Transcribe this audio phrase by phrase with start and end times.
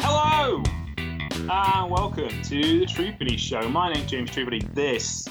[0.00, 0.62] Hello!
[1.38, 3.68] And welcome to the Troopity Show.
[3.68, 4.62] My name's James Troopity.
[4.74, 5.28] This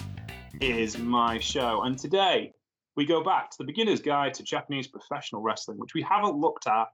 [0.61, 1.83] is my show.
[1.83, 2.53] And today
[2.95, 6.67] we go back to the beginner's guide to Japanese professional wrestling, which we haven't looked
[6.67, 6.87] at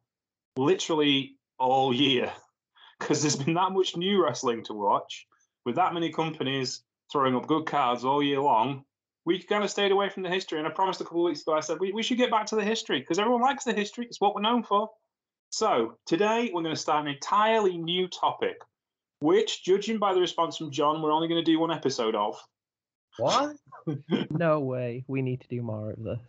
[0.58, 2.32] literally all year
[3.00, 5.28] because there's been that much new wrestling to watch
[5.66, 8.84] with that many companies throwing up good cards all year long.
[9.26, 10.58] We kind of stayed away from the history.
[10.58, 12.48] And I promised a couple of weeks ago, I said we, we should get back
[12.48, 14.06] to the history because everyone likes the history.
[14.06, 14.90] It's what we're known for.
[15.52, 18.56] So today we're going to start an entirely new topic,
[19.20, 22.36] which, judging by the response from John, we're only going to do one episode of.
[23.18, 23.56] What?
[24.30, 25.04] no way.
[25.08, 26.20] We need to do more of this.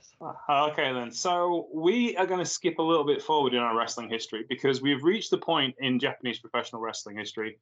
[0.48, 1.12] Okay, then.
[1.12, 4.83] So we are going to skip a little bit forward in our wrestling history because
[4.83, 7.58] we've reached the point in Japanese professional wrestling history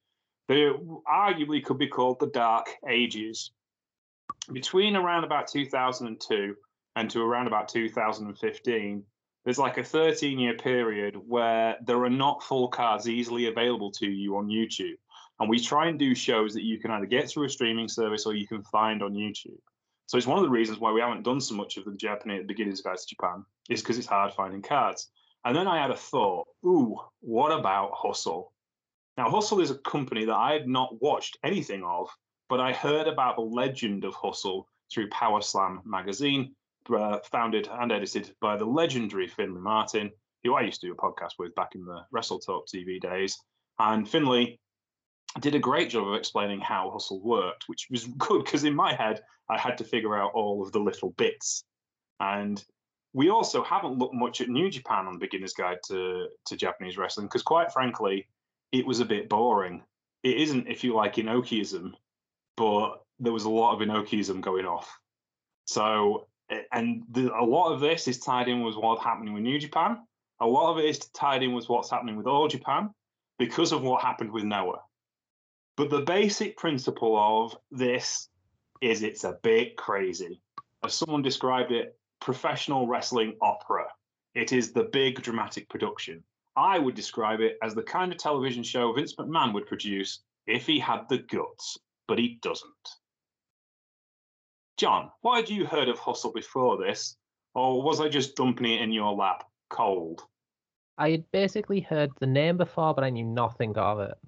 [0.49, 3.53] that it arguably could be called the Dark Ages.
[4.53, 6.57] Between around about 2002
[6.97, 9.05] and to around about 2015,
[9.45, 14.07] there's like a 13 year period where there are not full cards easily available to
[14.07, 14.97] you on YouTube.
[15.41, 18.27] And we try and do shows that you can either get through a streaming service
[18.27, 19.59] or you can find on YouTube.
[20.07, 22.47] So it's one of the reasons why we haven't done so much of the Japanese
[22.47, 25.09] beginnings guides to Japan is because it's hard finding cards.
[25.45, 28.53] And then I had a thought, ooh, what about Hustle?
[29.17, 32.09] Now Hustle is a company that I had not watched anything of,
[32.49, 36.55] but I heard about the legend of Hustle through Power Slam magazine,
[36.95, 40.11] uh, founded and edited by the legendary Findlay Martin,
[40.45, 43.39] who I used to do a podcast with back in the Wrestle Talk TV days.
[43.79, 44.61] And Finley
[45.39, 48.95] did a great job of explaining how hustle worked, which was good because in my
[48.95, 51.65] head I had to figure out all of the little bits.
[52.19, 52.63] And
[53.13, 56.97] we also haven't looked much at New Japan on the Beginner's Guide to, to Japanese
[56.97, 58.29] wrestling because, quite frankly,
[58.73, 59.83] it was a bit boring.
[60.23, 61.95] It isn't, if you like, Inokiism,
[62.57, 64.99] but there was a lot of Inokiism going off.
[65.65, 66.29] So,
[66.73, 69.99] and the, a lot of this is tied in with what's happening with New Japan.
[70.41, 72.91] A lot of it is tied in with what's happening with All Japan
[73.39, 74.81] because of what happened with Noah.
[75.81, 78.29] But the basic principle of this
[78.83, 80.43] is it's a bit crazy.
[80.85, 83.87] As someone described it, professional wrestling opera.
[84.35, 86.23] It is the big dramatic production.
[86.55, 90.67] I would describe it as the kind of television show Vince McMahon would produce if
[90.67, 92.89] he had the guts, but he doesn't.
[94.77, 97.17] John, why had you heard of Hustle before this?
[97.55, 100.25] Or was I just dumping it in your lap cold?
[100.99, 104.19] I had basically heard the name before, but I knew nothing of it.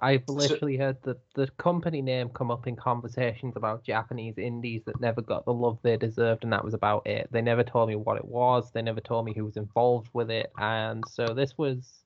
[0.00, 5.00] I've literally heard the, the company name come up in conversations about Japanese indies that
[5.00, 7.28] never got the love they deserved, and that was about it.
[7.32, 10.30] They never told me what it was, they never told me who was involved with
[10.30, 12.04] it, and so this was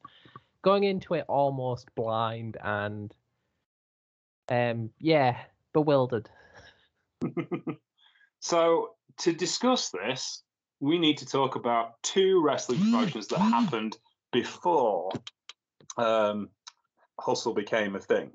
[0.62, 3.12] going into it almost blind and
[4.48, 5.36] um yeah,
[5.72, 6.30] bewildered.
[8.40, 10.42] so to discuss this,
[10.80, 13.98] we need to talk about two wrestling promotions that happened
[14.32, 15.10] before
[15.96, 16.48] um,
[17.22, 18.30] hustle became a thing.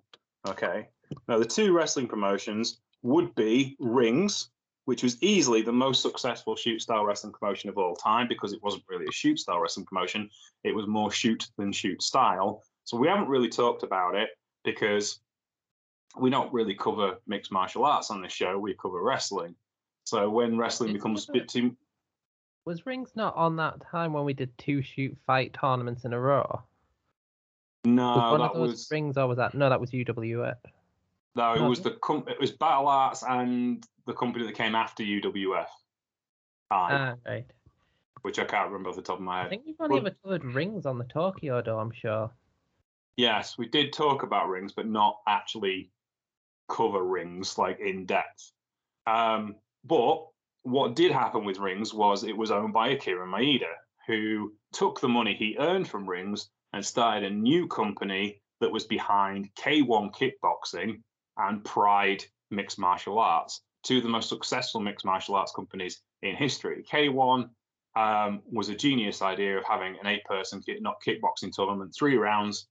[0.48, 0.88] Okay.
[1.28, 4.50] Now, the two wrestling promotions would be Rings,
[4.86, 8.64] which was easily the most successful shoot style wrestling promotion of all time because it
[8.64, 10.30] wasn't really a shoot style wrestling promotion.
[10.64, 12.64] It was more shoot than shoot style.
[12.86, 14.30] So we haven't really talked about it
[14.64, 15.20] because
[16.18, 18.58] we don't really cover mixed martial arts on this show.
[18.58, 19.56] We cover wrestling.
[20.06, 21.76] So when wrestling becomes a bit too.
[22.66, 26.20] Was Rings not on that time when we did two shoot fight tournaments in a
[26.20, 26.64] row?
[27.96, 29.70] No, was one that of those was rings or was that no?
[29.70, 30.56] That was UWF.
[31.36, 31.54] no.
[31.54, 31.70] It no.
[31.70, 35.68] was the com- it was Battle Arts and the company that came after UWF,
[36.72, 37.46] Ah, right.
[38.24, 39.46] which I can't remember off the top of my head.
[39.48, 42.30] I think you've only Well- ever covered rings on the Tokyo Dome, I'm sure.
[43.16, 45.92] Yes, we did talk about rings, but not actually
[46.70, 48.52] cover rings like in depth.
[49.08, 50.28] Um, but
[50.64, 53.74] what did happen with rings was it was owned by Akira Maeda,
[54.06, 58.86] who took the money he earned from rings and started a new company that was
[58.86, 61.02] behind K1 Kickboxing
[61.38, 66.36] and Pride Mixed Martial Arts, two of the most successful mixed martial arts companies in
[66.36, 66.84] history.
[66.92, 67.50] K1
[67.96, 72.68] um, was a genius idea of having an eight-person kick, not kickboxing tournament, three rounds.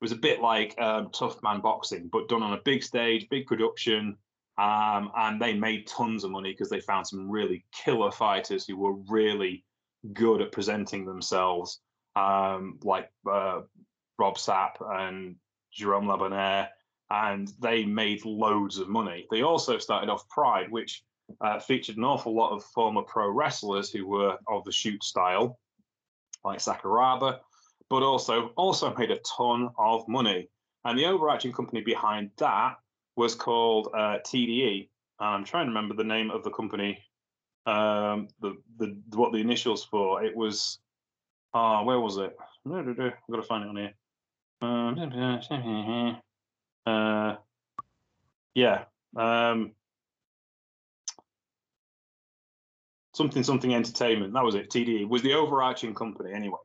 [0.00, 3.28] It was a bit like um, tough man boxing, but done on a big stage,
[3.30, 4.16] big production,
[4.58, 8.76] um, and they made tons of money because they found some really killer fighters who
[8.76, 9.64] were really
[10.12, 11.80] good at presenting themselves,
[12.16, 13.60] um, like uh,
[14.18, 15.36] Bob Sapp and
[15.72, 16.68] Jerome Le Banner,
[17.10, 19.26] and they made loads of money.
[19.30, 21.04] They also started off Pride, which
[21.40, 25.58] uh, featured an awful lot of former pro wrestlers who were of the shoot style,
[26.44, 27.40] like Sakuraba,
[27.90, 30.48] but also also made a ton of money.
[30.84, 32.76] And the overarching company behind that
[33.16, 34.88] was called uh, TDE.
[35.18, 37.02] And I'm trying to remember the name of the company,
[37.66, 40.22] um, the, the what the initials for.
[40.22, 40.78] It was,
[41.56, 42.36] uh, where was it?
[42.66, 43.92] I've got to find it on here.
[46.86, 47.36] Uh,
[48.54, 48.84] yeah.
[49.16, 49.72] Um,
[53.14, 54.34] something something entertainment.
[54.34, 54.70] That was it.
[54.70, 56.58] TDE was the overarching company anyway.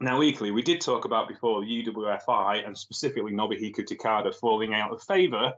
[0.00, 5.02] Now, equally, we did talk about before UWFI and specifically Nobuhiko Takada falling out of
[5.02, 5.52] favor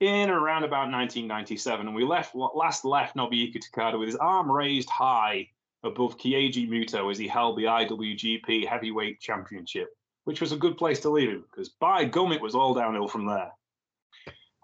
[0.00, 1.86] in around about 1997.
[1.86, 5.48] And we left last left Nobuhiko Takada with his arm raised high
[5.84, 9.88] above Keiji Muto as he held the IWGP Heavyweight Championship,
[10.24, 13.08] which was a good place to leave him because by gum, it was all downhill
[13.08, 13.52] from there.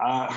[0.03, 0.35] Uh,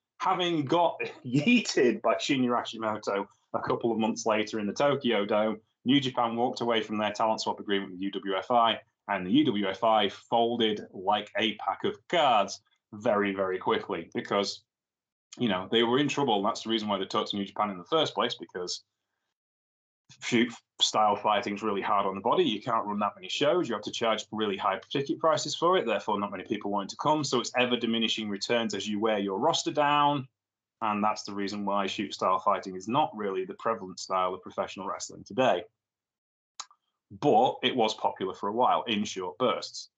[0.18, 5.60] having got yeeted by Shinya Hashimoto a couple of months later in the Tokyo Dome,
[5.84, 10.86] New Japan walked away from their talent swap agreement with UWFI, and the UWFI folded
[10.92, 12.60] like a pack of cards
[12.92, 14.62] very, very quickly because,
[15.38, 16.42] you know, they were in trouble.
[16.42, 18.84] That's the reason why they talked to New Japan in the first place because
[20.22, 22.44] shoot style fighting is really hard on the body.
[22.44, 23.68] You can't run that many shows.
[23.68, 25.86] You have to charge really high ticket prices for it.
[25.86, 27.24] Therefore, not many people want to come.
[27.24, 30.26] So it's ever diminishing returns as you wear your roster down.
[30.82, 34.42] And that's the reason why shoot style fighting is not really the prevalent style of
[34.42, 35.62] professional wrestling today.
[37.10, 39.90] But it was popular for a while in short bursts.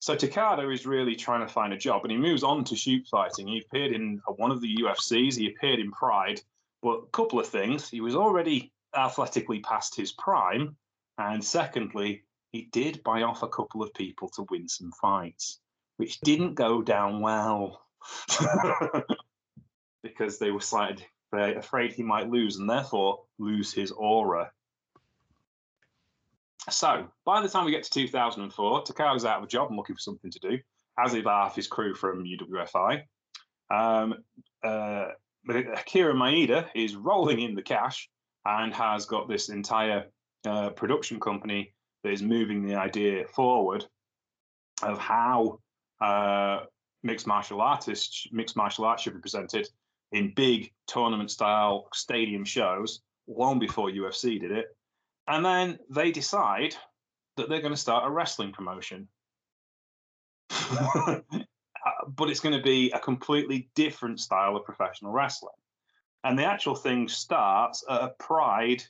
[0.00, 3.06] So Takada is really trying to find a job and he moves on to shoot
[3.10, 3.46] fighting.
[3.46, 6.40] He appeared in one of the UFCs, he appeared in Pride,
[6.82, 7.88] but a couple of things.
[7.88, 10.76] He was already athletically past his prime.
[11.18, 15.60] And secondly, he did buy off a couple of people to win some fights,
[15.96, 17.82] which didn't go down well.
[20.02, 24.50] because they were slightly afraid he might lose and therefore lose his aura.
[26.68, 29.96] So by the time we get to 2004, Takada's out of a job and looking
[29.96, 30.58] for something to do,
[30.98, 33.02] as is half his crew from UWFI.
[33.70, 34.16] Um,
[34.62, 35.08] uh,
[35.48, 38.10] Akira Maeda is rolling in the cash
[38.44, 40.06] and has got this entire
[40.46, 41.72] uh, production company
[42.02, 43.84] that is moving the idea forward
[44.82, 45.58] of how
[46.00, 46.60] uh,
[47.02, 49.68] mixed martial artists, mixed martial arts should be presented
[50.12, 54.66] in big tournament style stadium shows long before UFC did it.
[55.28, 56.74] And then they decide
[57.36, 59.08] that they're going to start a wrestling promotion.
[62.08, 65.54] but it's going to be a completely different style of professional wrestling.
[66.24, 68.82] And the actual thing starts at a Pride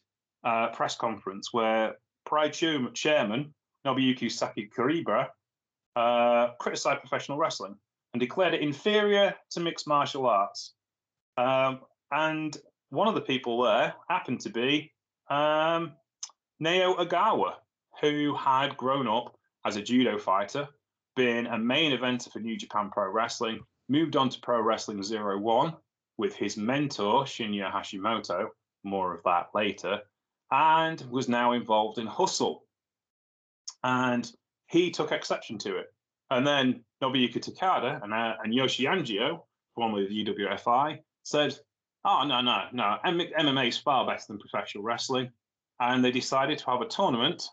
[0.45, 3.55] uh, press conference where Pride chairman
[3.87, 5.29] Nobuyuki Sakakibara
[5.97, 7.77] uh, criticized professional wrestling
[8.13, 10.75] and declared it inferior to mixed martial arts.
[11.37, 11.81] Um,
[12.11, 12.57] and
[12.91, 14.93] one of the people there happened to be
[15.29, 15.93] um,
[16.59, 17.55] Nao Ogawa,
[18.01, 20.69] who had grown up as a judo fighter,
[21.17, 25.39] been a main eventer for New Japan Pro Wrestling, moved on to Pro Wrestling Zero
[25.39, 25.75] One,
[26.21, 28.49] with his mentor, Shinya Hashimoto,
[28.85, 30.03] more of that later,
[30.53, 32.67] and was now involved in Hustle.
[33.83, 34.31] And
[34.67, 35.87] he took exception to it.
[36.31, 39.41] And then Nobuyuki Takada and, uh, and Yoji Anjo,
[39.75, 41.59] formerly the UWFI, said,
[42.05, 45.31] oh, no, no, no, MMA is far better than professional wrestling.
[45.81, 47.49] And they decided to have a tournament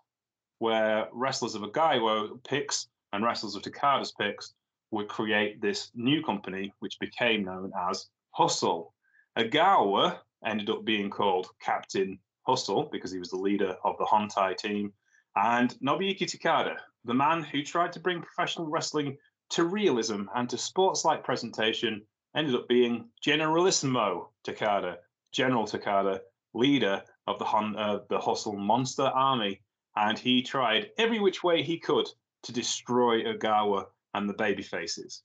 [0.60, 4.54] where wrestlers of Ogawa picks and wrestlers of Takada's picks
[4.92, 8.94] would create this new company, which became known as Hustle.
[9.36, 14.56] Ogawa ended up being called Captain Hustle because he was the leader of the Hontai
[14.56, 14.94] team.
[15.36, 19.18] And Nobuyuki Takada, the man who tried to bring professional wrestling
[19.50, 24.98] to realism and to sports like presentation, ended up being Generalissimo Takada,
[25.32, 26.20] General Takada,
[26.54, 29.62] leader of the, uh, the Hustle Monster Army.
[29.96, 32.08] And he tried every which way he could
[32.44, 35.24] to destroy Ogawa and the baby faces.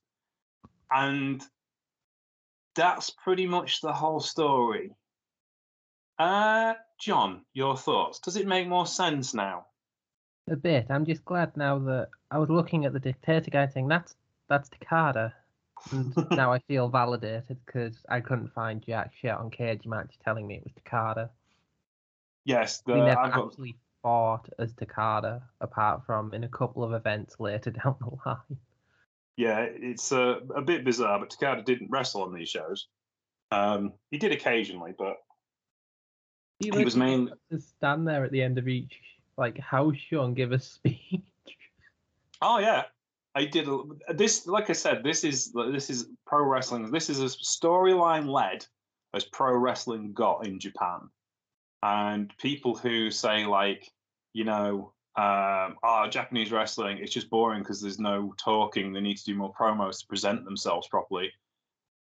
[0.91, 1.47] And
[2.75, 4.95] that's pretty much the whole story.
[6.19, 8.21] Uh, John, your thoughts?
[8.21, 9.67] Does it make more sense now?
[10.51, 10.87] A bit.
[10.91, 14.15] I'm just glad now that I was looking at the dictator guy saying that's
[14.49, 15.33] that's Takada,
[15.91, 20.47] and now I feel validated because I couldn't find jack shit on Cage Match telling
[20.47, 21.31] me it was Takada.
[22.45, 23.47] Yes, the, we never I've got...
[23.47, 28.59] actually fought as Takada, apart from in a couple of events later down the line.
[29.37, 32.89] Yeah, it's a, a bit bizarre, but Takada didn't wrestle on these shows.
[33.51, 35.17] Um, he did occasionally, but
[36.59, 38.99] he, he was mainly to stand there at the end of each
[39.37, 41.23] like house show and give a speech.
[42.41, 42.85] Oh yeah,
[43.35, 43.81] I did a,
[44.15, 44.47] this.
[44.47, 46.91] Like I said, this is this is pro wrestling.
[46.91, 48.67] This is a storyline led
[49.15, 51.09] as pro wrestling got in Japan,
[51.83, 53.91] and people who say like,
[54.33, 58.93] you know, um, oh, Japanese wrestling, it's just boring because there's no talking.
[58.93, 61.31] They need to do more promos to present themselves properly.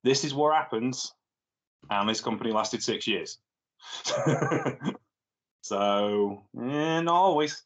[0.03, 1.13] This is what happens,
[1.89, 3.39] and this company lasted six years.
[5.61, 7.63] so, eh, not always.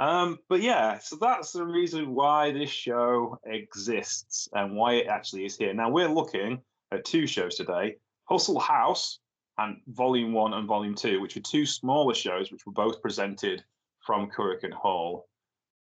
[0.00, 5.44] Um, but yeah, so that's the reason why this show exists and why it actually
[5.44, 5.72] is here.
[5.72, 6.60] Now we're looking
[6.90, 9.20] at two shows today: Hustle House
[9.58, 13.62] and Volume One and Volume Two, which are two smaller shows which were both presented
[14.04, 15.28] from Korakuen Hall,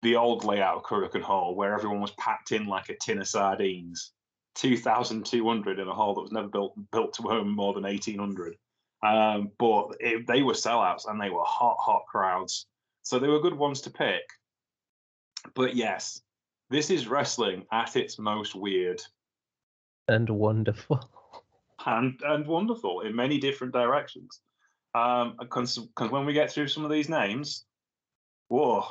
[0.02, 3.28] the old layout of Korakuen Hall, where everyone was packed in like a tin of
[3.28, 4.12] sardines.
[4.56, 8.56] 2,200 in a hall that was never built built to home more than 1,800.
[9.04, 12.66] Um, but it, they were sellouts and they were hot, hot crowds.
[13.04, 14.24] So they were good ones to pick.
[15.56, 16.22] But yes,
[16.70, 19.02] this is wrestling at its most weird
[20.08, 21.10] and wonderful.
[21.86, 24.42] And and wonderful in many different directions.
[24.96, 27.66] Um, because when we get through some of these names,
[28.48, 28.86] whoa.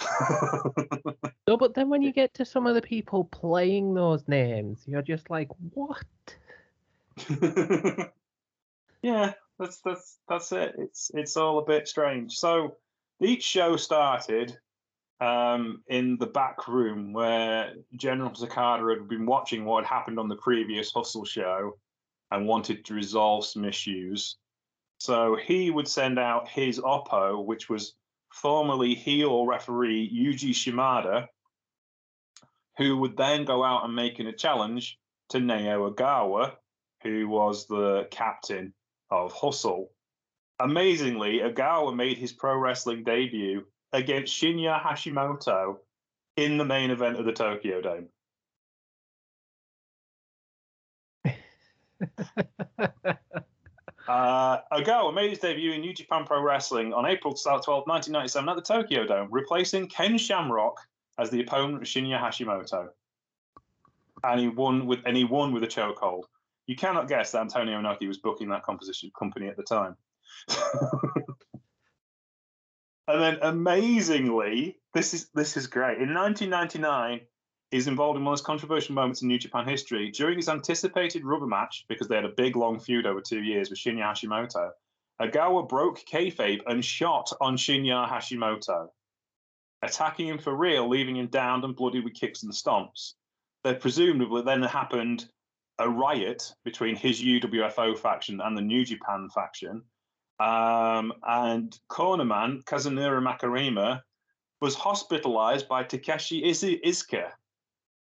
[1.46, 5.02] no, but then when you get to some of the people playing those names, you're
[5.02, 6.04] just like, what?
[9.02, 10.74] yeah, that's that's that's it.
[10.78, 12.36] It's it's all a bit strange.
[12.38, 12.76] So
[13.20, 14.58] each show started
[15.20, 20.28] um, in the back room where General Takada had been watching what had happened on
[20.28, 21.78] the previous Hustle show
[22.30, 24.36] and wanted to resolve some issues.
[24.98, 27.94] So he would send out his Oppo, which was
[28.32, 31.28] formerly heel referee Yuji Shimada,
[32.78, 34.98] who would then go out and make a challenge
[35.30, 36.52] to Nao Ogawa,
[37.02, 38.72] who was the captain
[39.10, 39.90] of Hustle.
[40.58, 45.78] Amazingly, Ogawa made his pro wrestling debut against Shinya Hashimoto
[46.36, 48.08] in the main event of the Tokyo Dome.
[54.10, 58.56] uh, Ogawa made his debut in New Japan Pro Wrestling on April 12, 1997 at
[58.56, 60.80] the Tokyo Dome, replacing Ken Shamrock
[61.16, 62.88] as the opponent of Shinya Hashimoto.
[64.24, 66.24] And he won with and he won with a chokehold.
[66.66, 69.96] You cannot guess that Antonio Inoki was booking that composition company at the time.
[73.08, 75.98] and then amazingly, this is this is great.
[75.98, 77.20] In 1999,
[77.70, 80.10] he's involved in one of those controversial moments in New Japan history.
[80.10, 83.70] During his anticipated rubber match, because they had a big long feud over two years
[83.70, 84.70] with Shinya Hashimoto,
[85.20, 88.88] Ogawa broke kayfabe and shot on Shinya Hashimoto,
[89.82, 93.14] attacking him for real, leaving him downed and bloody with kicks and stomps.
[93.62, 95.26] There presumably then happened
[95.78, 99.82] a riot between his UWFO faction and the New Japan faction.
[100.38, 104.00] Um, and cornerman Kazunari Murakami
[104.60, 107.30] was hospitalized by Takeshi Iizuka.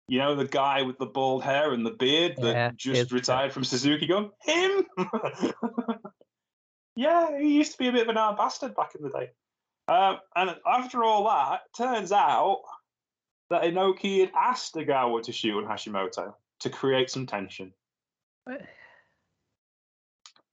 [0.07, 3.51] You know, the guy with the bald hair and the beard that Yeah, just retired
[3.51, 4.29] from Suzuki Gun?
[4.43, 4.85] Him!
[6.95, 9.29] yeah, he used to be a bit of an arm bastard back in the day.
[9.87, 12.61] Um, and after all that, turns out
[13.49, 17.73] that Inoki had asked Ogawa to shoot on Hashimoto to create some tension.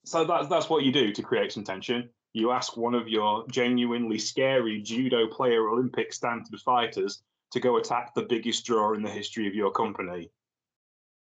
[0.04, 2.10] So that's that's what you do to create some tension.
[2.32, 8.14] You ask one of your genuinely scary judo player Olympic standard fighters to go attack
[8.14, 10.30] the biggest draw in the history of your company.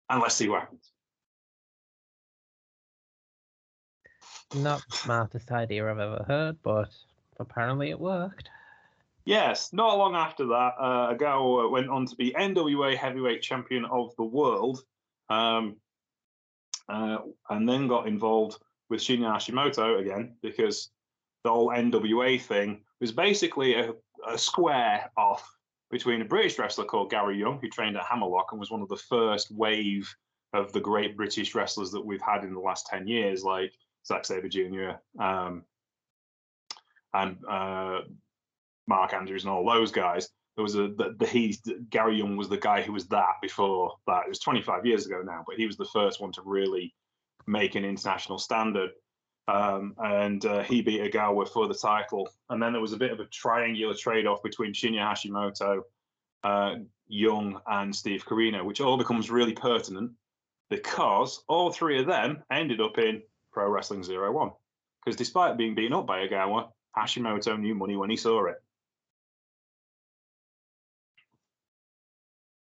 [0.09, 0.93] And let's see what happens.
[4.55, 6.91] Not the smartest idea I've ever heard, but
[7.39, 8.49] apparently it worked.
[9.25, 14.15] Yes, not long after that, uh, Ogawa went on to be NWA Heavyweight Champion of
[14.17, 14.83] the World,
[15.29, 15.77] um,
[16.89, 17.19] uh,
[17.49, 18.59] and then got involved
[18.89, 20.91] with Shinya Hashimoto again because
[21.45, 23.93] the whole NWA thing was basically a,
[24.27, 25.49] a square off
[25.91, 28.89] between a British wrestler called Gary Young, who trained at Hammerlock and was one of
[28.89, 30.13] the first wave
[30.53, 33.73] of the great British wrestlers that we've had in the last 10 years, like
[34.07, 34.93] Zack Sabre Jr.
[35.23, 35.65] Um,
[37.13, 38.01] and uh,
[38.87, 40.29] Mark Andrews and all those guys.
[40.57, 41.57] There was a the, the he
[41.89, 44.25] Gary Young was the guy who was that before that.
[44.27, 46.95] It was 25 years ago now, but he was the first one to really
[47.47, 48.91] make an international standard.
[49.49, 52.29] Um, and uh, he beat Ogawa for the title.
[52.49, 55.83] And then there was a bit of a triangular trade-off between Shinya Hashimoto,
[56.45, 56.75] uh,
[57.09, 60.13] Young, and Steve Corino, which all becomes really pertinent
[60.69, 64.53] because all three of them ended up in Pro Wrestling Zero One.
[65.05, 68.63] Because despite being beaten up by Ogawa, Hashimoto knew money when he saw it.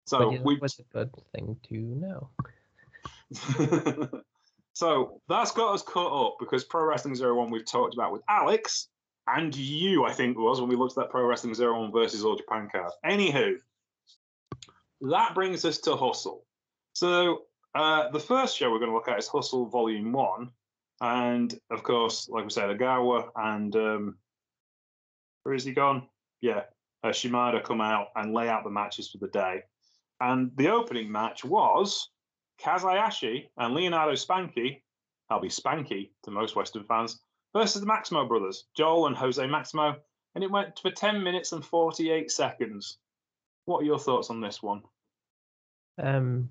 [0.07, 2.31] So we which a good thing to know.
[4.77, 8.21] so that's got us caught up because Pro Wrestling Zero One we've talked about with
[8.29, 8.89] Alex
[9.27, 12.27] and you, I think was when we looked at that Pro Wrestling Zero One versus
[12.27, 12.93] All Japan card.
[13.03, 13.55] Anywho,
[15.01, 16.45] that brings us to Hustle.
[16.93, 20.51] So uh, the first show we're going to look at is Hustle Volume One,
[21.01, 24.19] and of course, like we said, Ogawa and um,
[25.45, 26.07] where is he gone?
[26.43, 26.65] Yeah,
[27.03, 29.63] uh, Shimada come out and lay out the matches for the day.
[30.21, 32.11] And the opening match was
[32.63, 34.83] Kaz Hayashi and Leonardo Spanky,
[35.29, 37.21] I'll be Spanky to most Western fans,
[37.53, 39.97] versus the Maximo brothers, Joel and Jose Maximo.
[40.35, 42.99] And it went for 10 minutes and 48 seconds.
[43.65, 44.83] What are your thoughts on this one?
[45.99, 46.51] Um,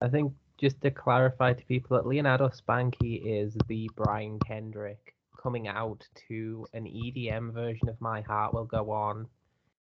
[0.00, 5.66] I think just to clarify to people that Leonardo Spanky is the Brian Kendrick coming
[5.66, 9.26] out to an EDM version of My Heart Will Go On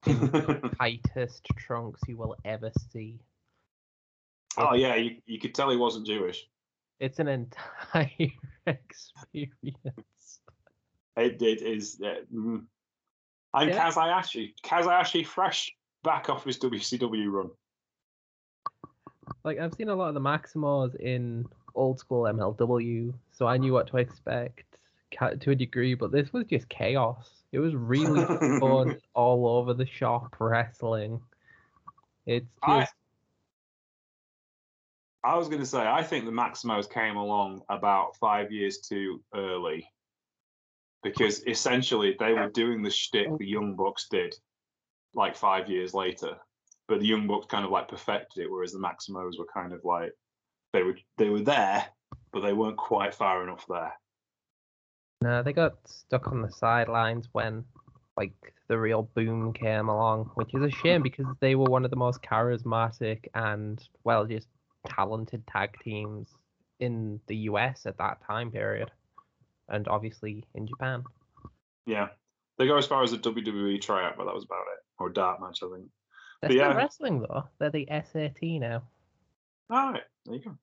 [0.07, 3.19] in the tightest trunks you will ever see.
[4.59, 6.47] Oh yeah, you, you could tell he wasn't Jewish.
[7.01, 8.11] It's an entire
[8.67, 10.41] experience.
[11.17, 12.65] It did is uh, mm.
[13.55, 13.89] and Yeah.
[13.91, 14.55] Kaz Hayashi.
[14.65, 15.73] Kazayashi fresh
[16.05, 17.51] back off his WCW run.
[19.45, 23.73] Like I've seen a lot of the Maximos in old school MLW, so I knew
[23.73, 24.65] what to expect
[25.41, 25.95] to a degree.
[25.95, 27.43] But this was just chaos.
[27.53, 28.25] It was really
[28.61, 31.21] fun all over the shop wrestling.
[32.27, 33.02] It's just I
[35.25, 39.89] was going to say, I think the Maximos came along about five years too early
[41.03, 44.35] because essentially they were doing the shtick the Young Bucks did
[45.15, 46.37] like five years later.
[46.89, 49.81] But the Young Bucks kind of like perfected it, whereas the Maximos were kind of
[49.85, 50.13] like
[50.73, 51.87] they were they were there,
[52.33, 53.93] but they weren't quite far enough there.
[55.23, 57.65] no, they got stuck on the sidelines when
[58.17, 58.33] like
[58.69, 61.97] the real boom came along, which is a shame because they were one of the
[61.97, 64.49] most charismatic and well just
[64.89, 66.29] talented tag teams
[66.81, 68.91] in the US at that time period,
[69.69, 71.05] and obviously in Japan.
[71.87, 72.09] Yeah.
[72.59, 74.85] They go as far as the WWE tryout, but that was about it.
[74.99, 75.89] Or dark match, I think.
[76.41, 76.77] They're But still yeah.
[76.77, 77.45] wrestling though.
[77.59, 78.83] They're the SAT now.
[79.71, 80.59] All right, there you go.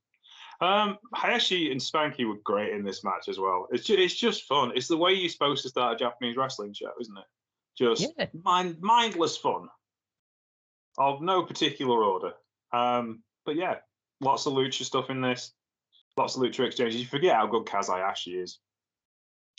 [0.66, 3.68] Um, Hayashi and Spanky were great in this match as well.
[3.72, 4.74] It's just, it's just fun.
[4.76, 7.24] It's the way you're supposed to start a Japanese wrestling show, isn't it?
[7.78, 8.28] Just Yeah.
[8.43, 9.70] mind mindless fun
[10.98, 12.34] of no particular order.
[12.74, 13.78] Um, but yeah,
[14.21, 15.53] lots of lucha stuff in this.
[16.17, 16.99] Lots of lucha exchanges.
[16.99, 18.60] You forget how good Kaz Hayashi is.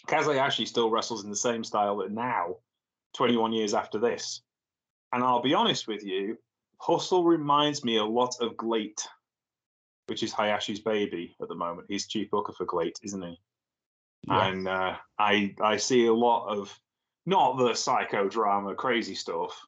[0.07, 2.57] Kaz Hayashi still wrestles in the same style that now,
[3.15, 4.43] 21 years after this.
[5.13, 6.39] And I'll be honest with you,
[6.79, 9.07] Hustle reminds me a lot of GLEAT,
[10.07, 11.89] which is Hayashi's baby at the moment.
[11.89, 13.39] He's chief booker for GLEAT, isn't he?
[14.29, 16.79] And uh, I I see a lot of
[17.27, 19.59] not the psychodrama crazy stuff,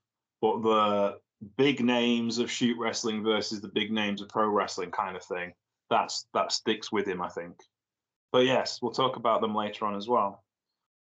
[0.40, 1.18] but the
[1.57, 5.52] big names of shoot wrestling versus the big names of pro wrestling kind of thing.
[5.90, 7.57] That's that sticks with him, I think.
[8.33, 10.42] But yes, we'll talk about them later on as well.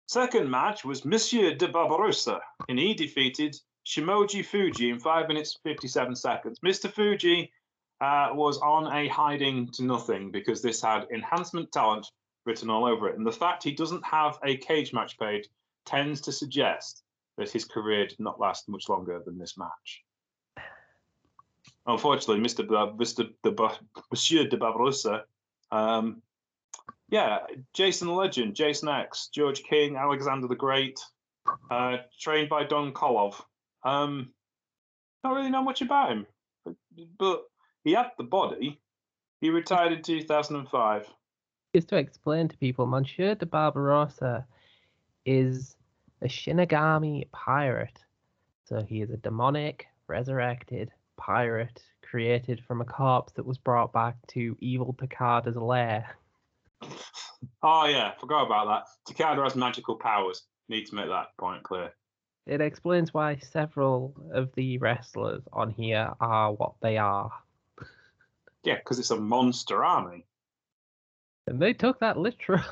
[0.08, 6.14] Second match was Monsieur de Barbarossa, and he defeated Shimoji Fuji in five minutes fifty-seven
[6.14, 6.58] seconds.
[6.60, 6.90] Mr.
[6.90, 7.50] Fuji
[8.00, 12.06] uh, was on a hiding to nothing because this had enhancement talent
[12.44, 15.48] written all over it, and the fact he doesn't have a cage match page
[15.86, 17.02] tends to suggest
[17.38, 20.02] that his career did not last much longer than this match.
[21.86, 22.66] Unfortunately, Mr.
[22.96, 23.32] Mr.
[23.42, 23.70] De
[24.10, 25.24] Monsieur de Barbarossa,
[25.72, 26.22] um,
[27.08, 27.40] yeah,
[27.74, 31.00] Jason the Legend, Jason X, George King, Alexander the Great,
[31.70, 33.42] uh, trained by Don Kolov.
[33.82, 34.30] Um,
[35.24, 36.26] don't really know much about him,
[36.64, 36.74] but,
[37.18, 37.42] but
[37.84, 38.80] he had the body.
[39.40, 41.08] He retired in 2005.
[41.74, 44.46] Just to explain to people, Monsieur de Barbarossa
[45.26, 45.76] is
[46.20, 47.98] a Shinigami pirate.
[48.64, 54.16] So he is a demonic, resurrected pirate created from a corpse that was brought back
[54.28, 56.16] to evil Takada's lair.
[57.62, 58.66] Oh yeah, forgot about
[59.06, 59.14] that.
[59.14, 60.42] Takada has magical powers.
[60.68, 61.92] Need to make that point clear.
[62.46, 67.30] It explains why several of the wrestlers on here are what they are.
[68.64, 70.24] Yeah, because it's a monster army.
[71.46, 72.62] And they took that literally.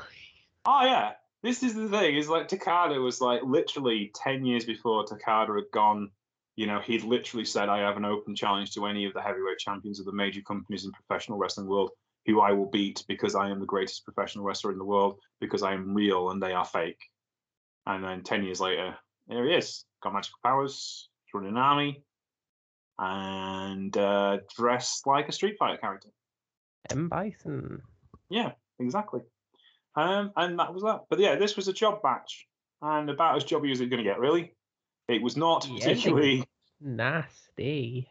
[0.65, 2.15] Oh yeah, this is the thing.
[2.15, 6.11] Is like Takada was like literally ten years before Takada had gone.
[6.55, 9.59] You know, he'd literally said, "I have an open challenge to any of the heavyweight
[9.59, 11.91] champions of the major companies in professional wrestling world,
[12.25, 15.63] who I will beat because I am the greatest professional wrestler in the world because
[15.63, 16.99] I am real and they are fake."
[17.85, 18.95] And then ten years later,
[19.27, 22.03] there he is, got magical powers, running an army,
[22.99, 26.09] and uh, dressed like a Street Fighter character.
[26.89, 27.09] M.
[27.09, 27.81] Bison.
[28.29, 29.21] Yeah, exactly.
[29.95, 31.01] Um, and that was that.
[31.09, 32.47] But yeah, this was a job batch,
[32.81, 34.53] and about as jobby as it going to get, really.
[35.11, 36.43] It was not Yeah, particularly.
[36.79, 38.07] Nasty.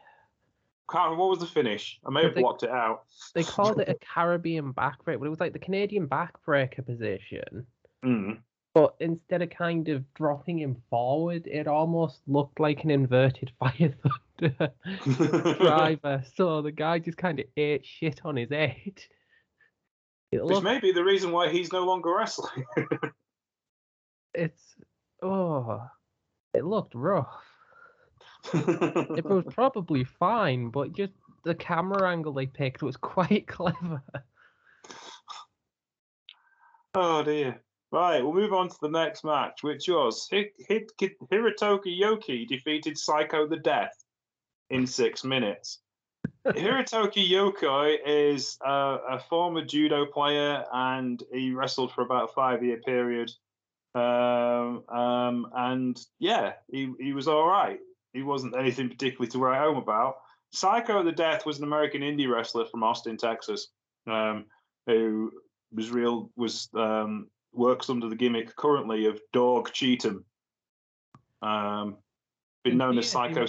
[0.89, 1.99] Can't remember what was the finish.
[2.05, 3.05] I may have they- blocked it out.
[3.33, 7.65] They called it a Caribbean backbreak, but it was like the Canadian backbreaker position.
[8.03, 8.39] Mm.
[8.73, 13.93] but instead of kind of dropping him forward, it almost looked like an inverted Fire
[14.39, 14.73] Thunder
[15.59, 16.23] driver.
[16.35, 19.03] So the guy just kind of ate shit on his head.
[20.31, 22.65] It Which may be the reason why he's no longer wrestling.
[24.33, 24.63] it's
[25.21, 25.87] oh,
[26.53, 27.43] it looked rough.
[28.53, 34.01] it was probably fine, but just the camera angle they picked was quite clever.
[36.93, 37.61] Oh dear.
[37.93, 42.47] Right, we'll move on to the next match, which was H- H- H- Hirotoki Yoki
[42.47, 44.01] defeated Psycho the Death
[44.69, 45.79] in six minutes.
[46.47, 52.63] Hirotoki Yoki is uh, a former judo player and he wrestled for about a five
[52.63, 53.29] year period.
[53.93, 57.79] Um, um, and yeah, he, he was all right.
[58.13, 60.17] He wasn't anything particularly to write home about.
[60.51, 63.67] Psycho the Death was an American indie wrestler from Austin, Texas,
[64.07, 64.45] um,
[64.85, 65.31] who
[65.73, 70.25] was real was um, works under the gimmick currently of Dog Cheatham.
[71.41, 71.97] Um,
[72.63, 73.45] been known as Psycho.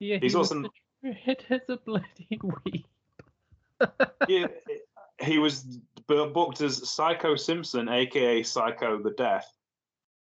[0.00, 0.64] Yeah, he's he also
[1.02, 2.86] it is a bloody weep.
[4.28, 4.46] yeah,
[5.20, 9.50] he was booked as Psycho Simpson, aka Psycho the Death,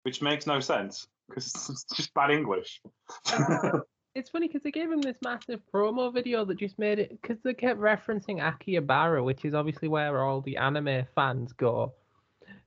[0.03, 2.81] which makes no sense because it's just bad English.
[4.15, 7.39] it's funny because they gave him this massive promo video that just made it because
[7.43, 11.93] they kept referencing Akihabara, which is obviously where all the anime fans go.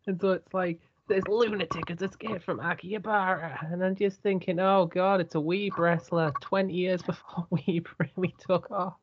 [0.06, 4.86] And so it's like this lunatic has escaped from Akihabara, and I'm just thinking, oh
[4.86, 8.96] god, it's a weeb wrestler 20 years before weeb really took off.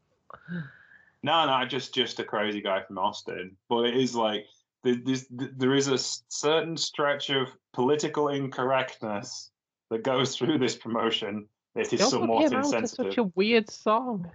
[1.24, 3.56] No, no, just just a crazy guy from Austin.
[3.70, 4.44] But it is like
[4.82, 9.50] there's, there is a certain stretch of political incorrectness
[9.90, 13.12] that goes through this promotion it is somewhat insensitive.
[13.12, 14.30] such a weird song.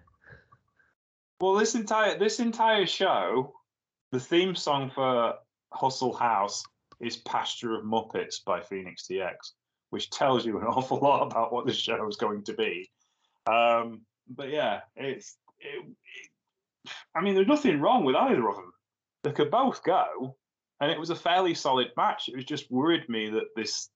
[1.39, 3.53] Well, this entire this entire show,
[4.11, 5.35] the theme song for
[5.71, 6.63] Hustle House
[6.99, 9.35] is Pasture of Muppets by Phoenix TX,
[9.91, 12.89] which tells you an awful lot about what the show is going to be.
[13.45, 15.37] Um, but yeah, it's.
[17.15, 18.73] It, it, I mean, there's nothing wrong with either of them.
[19.23, 20.37] They could both go,
[20.79, 22.29] and it was a fairly solid match.
[22.29, 23.89] It was just worried me that this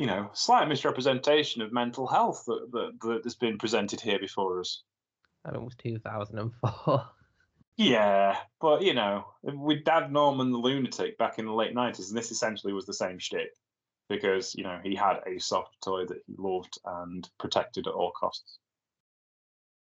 [0.00, 4.58] you know, slight misrepresentation of mental health that, that, that has been presented here before
[4.58, 4.82] us.
[5.44, 7.04] That was 2004.
[7.76, 12.18] Yeah, but you know, with Dad Norman the lunatic back in the late 90s, and
[12.18, 13.50] this essentially was the same shtick
[14.08, 18.10] because, you know, he had a soft toy that he loved and protected at all
[18.10, 18.58] costs.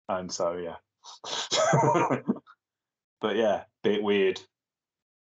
[0.09, 0.77] And so, yeah.
[3.21, 4.41] but yeah, bit weird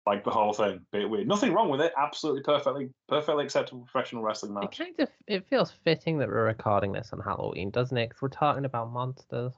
[0.05, 0.79] like the whole thing.
[0.91, 1.27] Bit weird.
[1.27, 1.91] Nothing wrong with it.
[1.97, 4.79] Absolutely perfectly perfectly acceptable professional wrestling match.
[4.79, 8.09] It kind of it feels fitting that we're recording this on Halloween, doesn't it?
[8.09, 9.53] Because we're talking about monsters.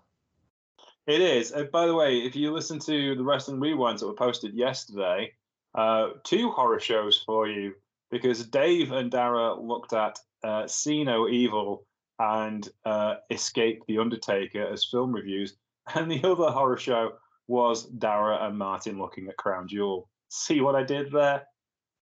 [1.06, 1.54] It is.
[1.54, 5.32] Uh, by the way, if you listen to the wrestling rewinds that were posted yesterday,
[5.76, 7.74] uh, two horror shows for you
[8.10, 11.86] because Dave and Dara looked at uh, See No Evil
[12.20, 15.56] and uh, Escape the Undertaker as film reviews,
[15.96, 17.14] and the other horror show
[17.48, 20.10] was Dara and Martin looking at Crown Jewel.
[20.30, 21.44] See what I did there?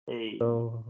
[0.06, 0.38] Hey.
[0.40, 0.84] Oh.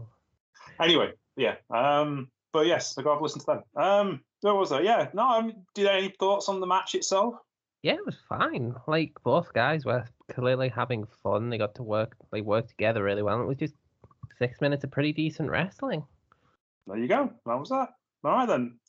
[0.79, 1.55] Anyway, yeah.
[1.73, 3.83] Um, but yes, I got to listen to them.
[3.83, 4.83] Um, what was that?
[4.83, 5.07] Yeah.
[5.13, 5.27] No.
[5.27, 7.35] Um, did any thoughts on the match itself?
[7.81, 8.75] Yeah, it was fine.
[8.87, 11.49] Like both guys were clearly having fun.
[11.49, 12.15] They got to work.
[12.31, 13.41] They worked together really well.
[13.41, 13.73] It was just
[14.37, 16.03] six minutes of pretty decent wrestling.
[16.87, 17.31] There you go.
[17.45, 17.89] That was that.
[18.23, 18.79] All right then.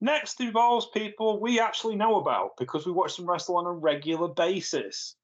[0.00, 4.28] Next involves people we actually know about because we watch them wrestle on a regular
[4.28, 5.16] basis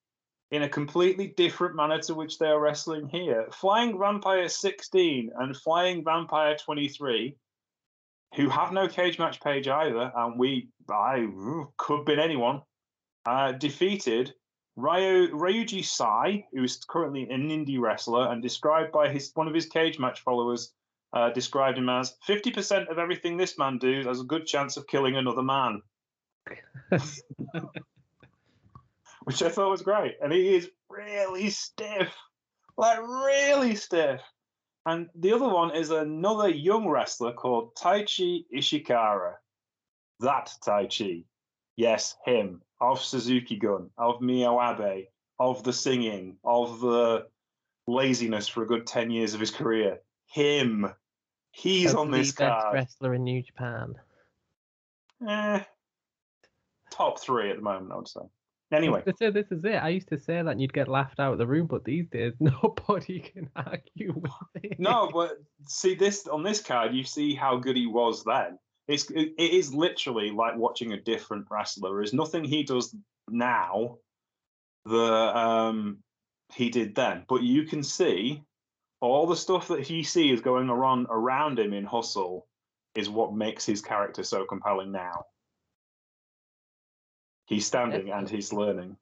[0.51, 3.49] in a completely different manner to which they are wrestling here.
[3.53, 7.37] Flying Vampire 16 and Flying Vampire 23,
[8.37, 11.27] who have no cage match page either, and we, I
[11.77, 12.63] could be anyone,
[13.27, 14.35] uh, defeated
[14.77, 19.55] Ryu, Ryuji Sai, who is currently an indie wrestler and described by his one of
[19.55, 20.73] his cage match followers,
[21.12, 24.87] uh, described him as 50% of everything this man does has a good chance of
[24.87, 25.83] killing another man.
[29.25, 30.16] which I thought was great.
[30.20, 32.14] And he is really stiff,
[32.77, 34.20] like really stiff.
[34.85, 39.35] And the other one is another young wrestler called Taichi Ishikari.
[40.20, 41.25] That Taichi.
[41.77, 42.62] Yes, him.
[42.81, 45.07] Of Suzuki Gun, of Miho Abe,
[45.38, 47.29] of the singing, of the
[47.87, 50.01] laziness for a good 10 years of his career.
[50.27, 50.92] Him.
[51.53, 52.75] He's on this the card.
[52.75, 53.95] best wrestler in New Japan.
[55.29, 55.61] Eh,
[56.91, 58.23] top three at the moment, I would say.
[58.73, 59.75] Anyway, so this is it.
[59.75, 62.09] I used to say that and you'd get laughed out of the room, but these
[62.09, 64.33] days nobody can argue with
[64.65, 64.81] it.
[64.81, 65.37] No, but
[65.67, 68.59] see this on this card, you see how good he was then.
[68.88, 71.97] It's it is literally like watching a different wrestler.
[71.97, 72.95] There's nothing he does
[73.29, 73.99] now
[74.87, 75.99] that um,
[76.53, 78.43] he did then, but you can see
[79.03, 82.47] all the stuff that he sees going around around him in Hustle
[82.95, 85.25] is what makes his character so compelling now.
[87.47, 88.97] He's standing and he's learning.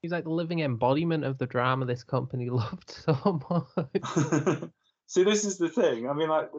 [0.00, 4.70] He's like the living embodiment of the drama this company loved so much.
[5.06, 6.08] See, this is the thing.
[6.08, 6.50] I mean, like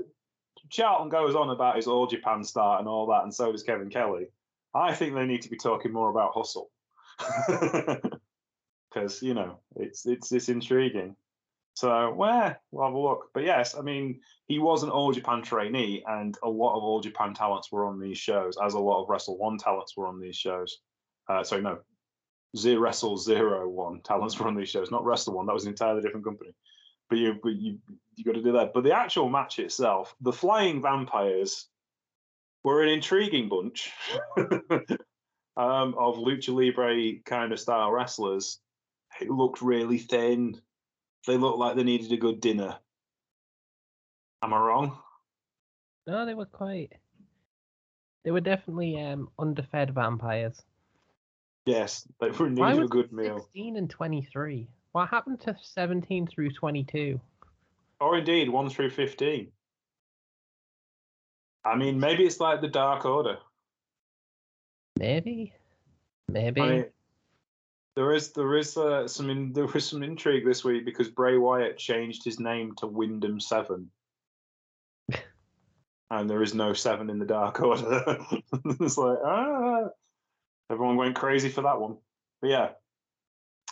[0.70, 3.90] Charlton goes on about his All Japan start and all that, and so does Kevin
[3.90, 4.28] Kelly.
[4.76, 6.70] I think they need to be talking more about hustle
[8.92, 11.16] because you know it's it's it's intriguing.
[11.80, 13.30] So where we'll have a look.
[13.34, 17.00] But yes, I mean he was an All Japan trainee, and a lot of All
[17.00, 20.20] Japan talents were on these shows, as a lot of Wrestle One talents were on
[20.20, 20.80] these shows.
[21.30, 21.80] Uh, sorry, no,
[22.58, 25.46] Zero Wrestle Zero One talents were on these shows, not Wrestle One.
[25.46, 26.54] That was an entirely different company.
[27.10, 27.80] But you, but you,
[28.18, 28.74] you got to do that.
[28.74, 31.70] But the actual match itself, the Flying Vampires
[32.66, 33.90] were an intriguing bunch
[34.38, 38.60] um, of lucha libre kind of style wrestlers.
[39.22, 40.60] It looked really thin.
[41.28, 42.78] They looked like they needed a good dinner.
[44.42, 44.98] Am I wrong?
[46.08, 46.94] No, they were quite.
[48.24, 50.62] They were definitely um, underfed vampires.
[51.66, 53.40] Yes, they were needing a good meal.
[53.40, 54.68] 16 and 23.
[54.92, 57.20] What happened to 17 through 22?
[58.00, 59.52] Or indeed, 1 through 15.
[61.66, 63.38] I mean, maybe it's like the Dark Order.
[64.98, 65.54] Maybe,
[66.28, 66.62] maybe.
[66.62, 66.86] I mean,
[68.00, 71.38] there is there is uh, some in, there was some intrigue this week because Bray
[71.38, 73.92] Wyatt changed his name to Wyndham Seven,
[76.10, 78.18] and there is no seven in the Dark Order.
[78.80, 79.90] it's like ah,
[80.72, 81.98] everyone went crazy for that one.
[82.42, 82.70] But yeah,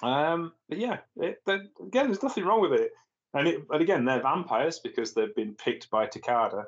[0.03, 2.91] um, but yeah, it, again, there's nothing wrong with it.
[3.33, 6.65] And it, and again, they're vampires because they've been picked by Takada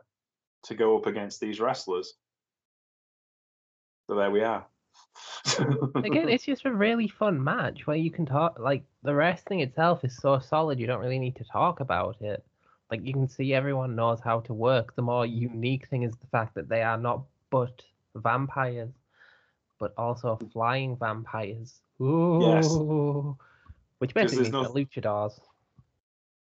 [0.63, 2.13] to go up against these wrestlers.
[4.07, 4.65] So there we are.
[5.95, 8.59] Again, it's just a really fun match where you can talk.
[8.59, 12.43] Like the wrestling itself is so solid, you don't really need to talk about it.
[12.91, 14.95] Like you can see everyone knows how to work.
[14.95, 17.81] The more unique thing is the fact that they are not but
[18.15, 18.91] vampires,
[19.79, 21.81] but also flying vampires.
[22.01, 22.39] Ooh.
[22.41, 22.73] Yes.
[23.99, 24.63] Which basically means no...
[24.65, 25.39] luchadors.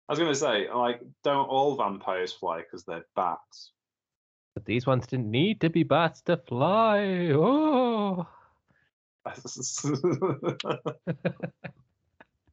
[0.07, 3.71] I was going to say, like, don't all vampires fly because they're bats?
[4.55, 7.31] But these ones didn't need to be bats to fly.
[7.31, 8.27] Oh.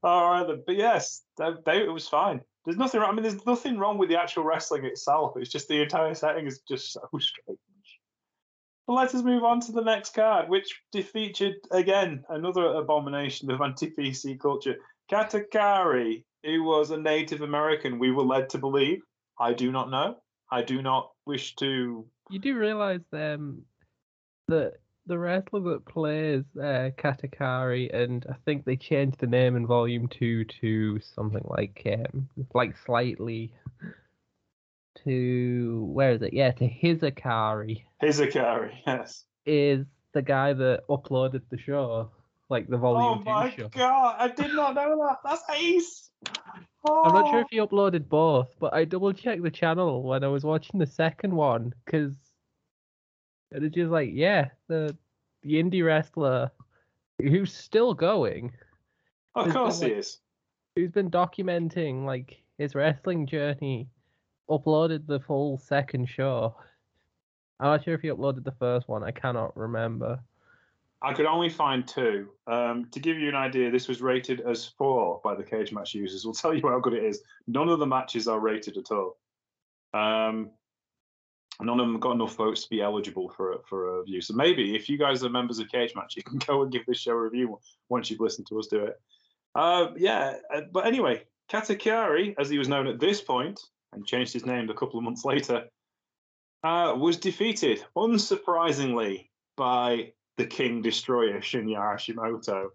[0.03, 2.41] All right, but yes, it was fine.
[2.65, 3.11] There's nothing wrong.
[3.11, 5.35] I mean, there's nothing wrong with the actual wrestling itself.
[5.37, 7.59] It's just the entire setting is just so strange.
[8.87, 13.61] But let us move on to the next card, which featured again another abomination of
[13.61, 14.77] anti-PC culture.
[15.11, 19.01] Kata Kari, who was a Native American, we were led to believe.
[19.41, 20.17] I do not know.
[20.51, 22.07] I do not wish to.
[22.31, 23.63] You do realize um,
[24.49, 24.75] that
[25.07, 29.67] the wrestler that plays uh, Kata Kari, and I think they changed the name in
[29.67, 33.53] Volume Two to something like um, like slightly
[35.05, 36.33] to where is it?
[36.33, 37.85] Yeah, to Hizakari.
[38.03, 39.25] Hizakari, yes.
[39.45, 42.11] Is the guy that uploaded the show,
[42.49, 43.23] like the volume.
[43.27, 43.69] Oh my show.
[43.69, 44.17] god!
[44.19, 45.19] I did not know that.
[45.25, 46.11] That's ace.
[46.89, 47.03] Oh.
[47.05, 50.29] I'm not sure if he uploaded both, but I double checked the channel when I
[50.29, 52.15] was watching the second one because
[53.51, 54.97] it's just like, yeah, the
[55.43, 56.51] the indie wrestler
[57.21, 58.53] who's still going.
[59.35, 60.19] Of course been, he like, is.
[60.75, 63.89] Who's been documenting like his wrestling journey,
[64.51, 66.57] uploaded the full second show.
[67.61, 69.03] I'm not sure if he uploaded the first one.
[69.03, 70.21] I cannot remember.
[71.03, 72.29] I could only find two.
[72.47, 75.95] Um, to give you an idea, this was rated as four by the cage match
[75.95, 76.25] users.
[76.25, 77.23] We'll tell you how good it is.
[77.47, 79.19] None of the matches are rated at all.
[79.95, 80.51] Um,
[81.61, 84.21] none of them got enough votes to be eligible for a, for a view.
[84.21, 86.85] So maybe if you guys are members of Cage Match, you can go and give
[86.87, 89.01] this show a review once you've listened to us do it.
[89.55, 93.61] Uh, yeah, uh, but anyway, Kata Kari, as he was known at this point,
[93.93, 95.65] and changed his name a couple of months later,
[96.63, 102.69] uh, was defeated, unsurprisingly, by the King Destroyer Shinya Hashimoto,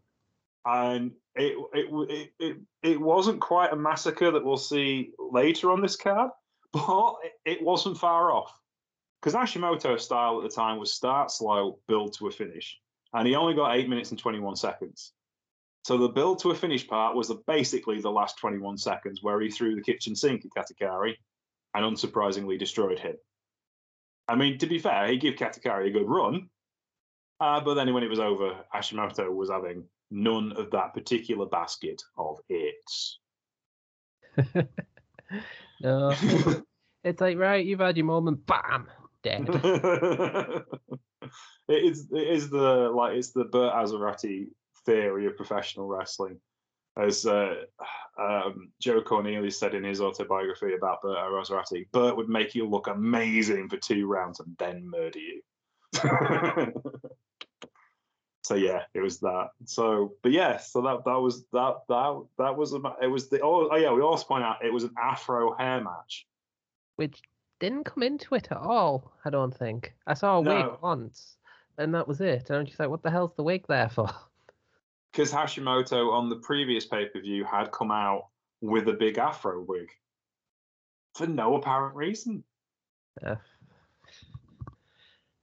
[0.65, 5.95] and it it it it wasn't quite a massacre that we'll see later on this
[5.95, 6.31] card,
[6.73, 7.15] but
[7.45, 8.51] it wasn't far off
[9.21, 12.79] because Hashimoto's style at the time was start slow, build to a finish,
[13.13, 15.13] and he only got eight minutes and twenty one seconds.
[15.83, 19.41] So the build to a finish part was the, basically the last 21 seconds where
[19.41, 21.17] he threw the kitchen sink at Kata Kari
[21.73, 23.15] and unsurprisingly destroyed him.
[24.27, 26.49] I mean, to be fair, he gave Kata Kari a good run,
[27.39, 32.01] uh, but then when it was over, Hashimoto was having none of that particular basket
[32.15, 33.19] of its.
[35.81, 36.13] no,
[37.03, 38.87] it's like right, you've had your moment, bam,
[39.23, 39.47] dead.
[41.67, 42.07] it is.
[42.11, 44.47] It is the like it's the Bert Assirati
[44.85, 46.39] theory of professional wrestling.
[46.97, 47.55] As uh,
[48.19, 52.87] um, Joe Cornelius said in his autobiography about Bert Assirati, Bert would make you look
[52.87, 55.41] amazing for two rounds and then murder you.
[58.43, 59.49] so yeah, it was that.
[59.65, 63.39] So, but yeah, so that that was that that that was a, it was the
[63.41, 66.27] oh, oh yeah, we also point out it was an Afro hair match,
[66.97, 67.21] which
[67.61, 69.13] didn't come into it at all.
[69.23, 70.55] I don't think I saw a no.
[70.55, 71.37] wig once,
[71.77, 72.49] and that was it.
[72.49, 74.09] And I'm just like, what the hell's the wig there for?
[75.11, 78.27] Because Hashimoto on the previous pay per view had come out
[78.61, 79.89] with a big Afro wig
[81.15, 82.45] for no apparent reason.
[83.21, 83.35] Yeah.
[83.35, 83.39] To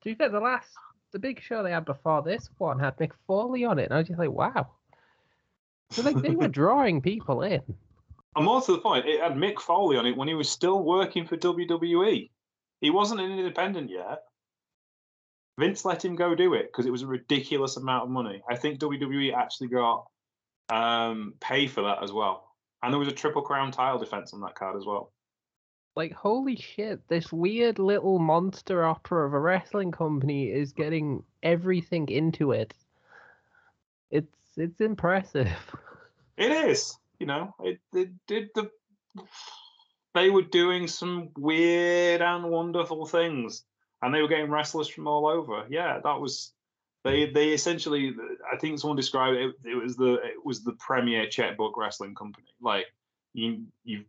[0.05, 0.71] be fair, the last
[1.13, 3.99] the big show they had before this one had Mick Foley on it, and I
[3.99, 4.71] was just like, wow.
[5.91, 7.61] So like they were drawing people in.
[8.37, 10.83] And more to the point, it had Mick Foley on it when he was still
[10.83, 12.31] working for WWE.
[12.81, 14.23] He wasn't an independent yet.
[15.59, 18.41] Vince let him go do it because it was a ridiculous amount of money.
[18.49, 20.07] I think WWE actually got
[20.69, 22.55] um, pay for that as well.
[22.83, 25.11] And there was a Triple Crown title defense on that card as well
[25.99, 32.09] like holy shit this weird little monster opera of a wrestling company is getting everything
[32.09, 32.73] into it
[34.13, 35.51] it's it's impressive
[36.37, 37.79] it is you know it,
[38.27, 38.71] did the
[40.15, 43.65] they were doing some weird and wonderful things
[44.03, 45.67] and they were getting wrestlers from all over.
[45.69, 46.53] Yeah that was
[47.05, 48.15] they they essentially
[48.53, 52.49] i think someone described it it was the it was the premier checkbook wrestling company.
[52.61, 52.87] Like
[53.35, 54.05] you you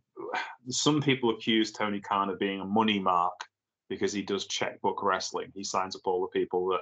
[0.68, 3.44] some people accuse Tony Khan of being a money mark
[3.88, 5.52] because he does checkbook wrestling.
[5.54, 6.80] He signs up all the people that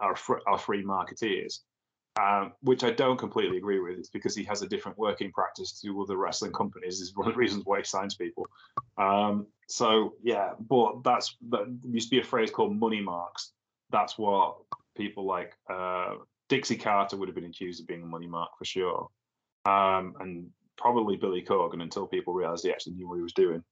[0.00, 1.60] are fr- are free marketeers,
[2.20, 3.98] um, which I don't completely agree with.
[3.98, 7.00] It's because he has a different working practice to other wrestling companies.
[7.00, 8.46] Is one of the reasons why he signs people.
[8.96, 13.52] Um, so yeah, but that's that used to be a phrase called money marks.
[13.90, 14.56] That's what
[14.96, 16.14] people like uh,
[16.48, 19.08] Dixie Carter would have been accused of being a money mark for sure.
[19.66, 20.48] Um, and
[20.78, 23.62] probably Billy Corgan until people realized he actually knew what he was doing.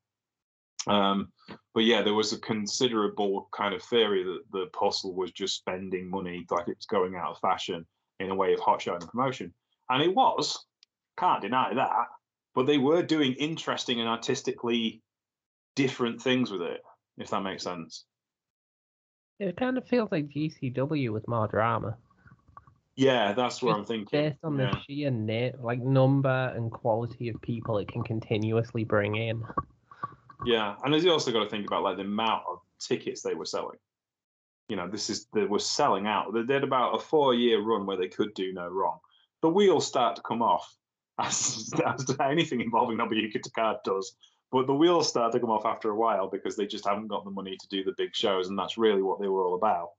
[0.86, 1.32] Um,
[1.72, 6.10] but yeah, there was a considerable kind of theory that the Hustle was just spending
[6.10, 7.86] money like it was going out of fashion
[8.20, 9.52] in a way of hot shot and promotion.
[9.88, 10.64] And it was,
[11.18, 12.06] can't deny that.
[12.54, 15.02] But they were doing interesting and artistically
[15.74, 16.80] different things with it,
[17.18, 18.04] if that makes sense.
[19.40, 21.96] It kind of feels like GCW with more drama.
[22.96, 24.20] Yeah, that's what I'm thinking.
[24.20, 24.70] Based on yeah.
[24.70, 29.42] the sheer net, like number and quality of people it can continuously bring in.
[30.46, 33.46] Yeah, and you also got to think about like the amount of tickets they were
[33.46, 33.78] selling.
[34.68, 36.32] You know, this is they were selling out.
[36.32, 38.98] They did about a four-year run where they could do no wrong.
[39.42, 40.74] The wheels start to come off,
[41.18, 44.16] as, as anything involving Nobuhiko Takada does.
[44.50, 47.24] But the wheels start to come off after a while because they just haven't got
[47.24, 49.90] the money to do the big shows, and that's really what they were all about.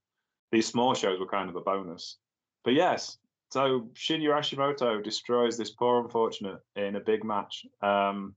[0.51, 2.17] These small shows were kind of a bonus.
[2.63, 3.17] But yes,
[3.51, 7.65] so Shinya Hashimoto destroys this poor unfortunate in a big match.
[7.82, 8.36] Um,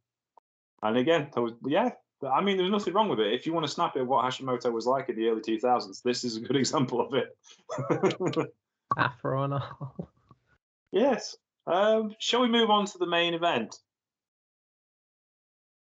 [0.82, 1.90] and again, was, yeah,
[2.26, 3.32] I mean, there's nothing wrong with it.
[3.32, 6.24] If you want to snap it, what Hashimoto was like in the early 2000s, this
[6.24, 7.36] is a good example of it.
[8.96, 10.10] Afro and all.
[10.90, 11.36] Yes.
[11.66, 13.76] Um, shall we move on to the main event?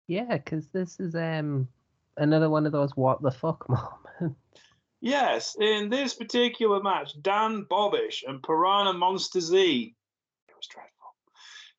[0.06, 1.68] Yeah, because this is um
[2.16, 3.68] another one of those what the fuck
[4.20, 4.40] moments.
[5.00, 9.94] Yes, in this particular match, Dan Bobish and Piranha Monster Z,
[10.48, 10.99] it was dreadful,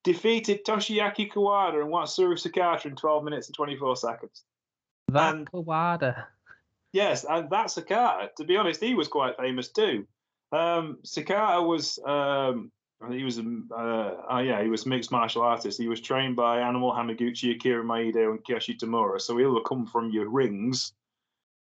[0.04, 4.44] defeated Toshiaki Kawada and Wataru Sakata in 12 minutes and 24 seconds.
[5.10, 6.26] That and, Kawada.
[6.94, 10.08] Yes, and that Sakata, to be honest, he was quite famous too.
[10.52, 12.72] Um, Sakata was, um,
[13.10, 13.44] he was, uh,
[14.30, 15.80] oh yeah, he was mixed martial artist.
[15.80, 19.20] He was trained by Animal Hamaguchi, Akira Maeda, and Kiyoshi Tamura.
[19.20, 20.94] So he'll come from your rings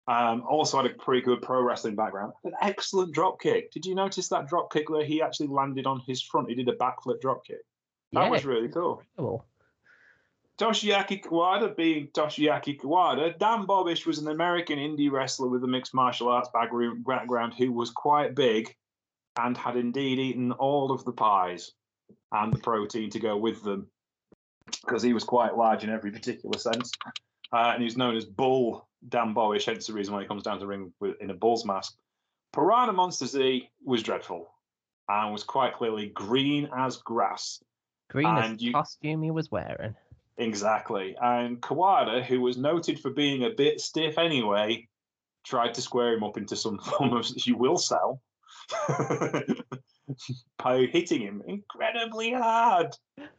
[0.08, 2.34] um, also had a pretty good pro wrestling background.
[2.44, 3.72] An excellent drop kick.
[3.72, 6.50] Did you notice that drop kick where he actually landed on his front?
[6.50, 7.62] He did a backflip drop kick.
[8.14, 9.02] That yeah, was really cool.
[9.18, 9.46] Incredible.
[10.58, 15.94] Toshiaki Kawada being Toshiaki Kawada, Dan Bobish was an American indie wrestler with a mixed
[15.94, 18.74] martial arts background who was quite big
[19.38, 21.74] and had indeed eaten all of the pies
[22.32, 23.88] and the protein to go with them
[24.86, 26.92] because he was quite large in every particular sense.
[27.52, 30.56] Uh, and he's known as Bull Dan Bobish, hence the reason why he comes down
[30.56, 31.96] to the ring with, in a bull's mask.
[32.54, 34.50] Piranha Monster Z was dreadful
[35.10, 37.62] and was quite clearly green as grass.
[38.10, 39.96] Green and you, costume he was wearing.
[40.38, 41.16] Exactly.
[41.22, 44.88] And Kawada, who was noted for being a bit stiff anyway,
[45.46, 48.22] tried to square him up into some form of you will sell
[50.58, 52.96] by hitting him incredibly hard.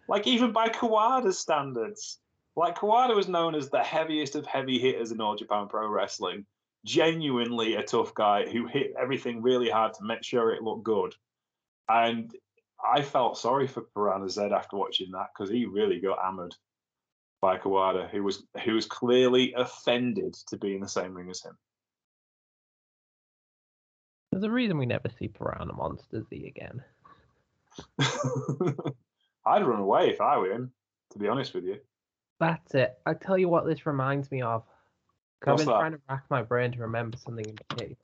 [0.09, 2.19] Like even by Kawada's standards.
[2.59, 6.47] Like Kawada was known as the heaviest of heavy hitters in all Japan Pro Wrestling.
[6.87, 11.15] Genuinely a tough guy who hit everything really hard to make sure it looked good.
[11.89, 12.33] And
[12.89, 16.55] I felt sorry for Piranha Z after watching that because he really got hammered.
[17.41, 21.43] by Kawada, who was who was clearly offended to be in the same ring as
[21.43, 21.57] him.
[24.33, 26.83] There's a reason we never see Piranha Monster Z again.
[29.47, 30.73] I'd run away if I were him,
[31.13, 31.79] to be honest with you.
[32.41, 32.99] That's it.
[33.07, 34.65] I tell you what, this reminds me of.
[35.47, 35.79] I've been that?
[35.79, 37.97] trying to rack my brain to remember something in particular.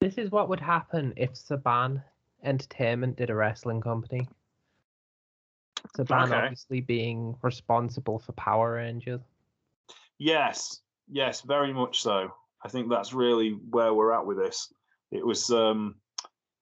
[0.00, 2.02] This is what would happen if Saban
[2.42, 4.28] Entertainment did a wrestling company.
[5.96, 6.34] Saban Okay.
[6.34, 9.20] obviously being responsible for Power Rangers.
[10.18, 12.32] Yes, yes, very much so.
[12.62, 14.72] I think that's really where we're at with this.
[15.10, 15.96] It was um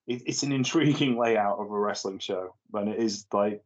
[0.06, 3.62] it, it's an intriguing layout of a wrestling show, and it is like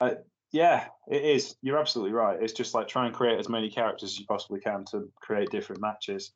[0.00, 0.14] uh,
[0.52, 1.56] yeah, it is.
[1.60, 2.40] You're absolutely right.
[2.40, 5.50] It's just like try and create as many characters as you possibly can to create
[5.50, 6.32] different matches.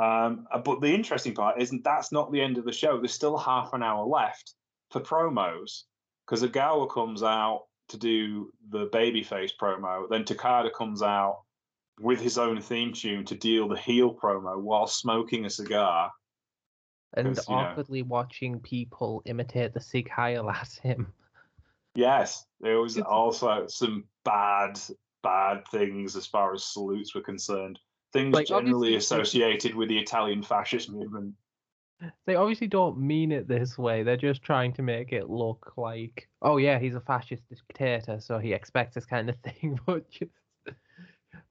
[0.00, 2.98] Um, uh, but the interesting part isn't that's not the end of the show.
[2.98, 4.54] There's still half an hour left
[4.90, 5.82] for promos
[6.26, 11.42] because Ogawa comes out to do the babyface promo, then Takada comes out
[12.00, 16.10] with his own theme tune to deal the heel promo while smoking a cigar.
[17.14, 21.12] And you know- awkwardly watching people imitate the Sieg Heil at him.
[21.96, 24.80] Yes, there was also some bad,
[25.24, 27.80] bad things as far as salutes were concerned.
[28.12, 31.34] Things Like, generally associated with the Italian fascist movement.
[32.26, 34.02] They obviously don't mean it this way.
[34.02, 38.38] They're just trying to make it look like, oh yeah, he's a fascist dictator, so
[38.38, 39.78] he expects this kind of thing.
[39.86, 40.32] But just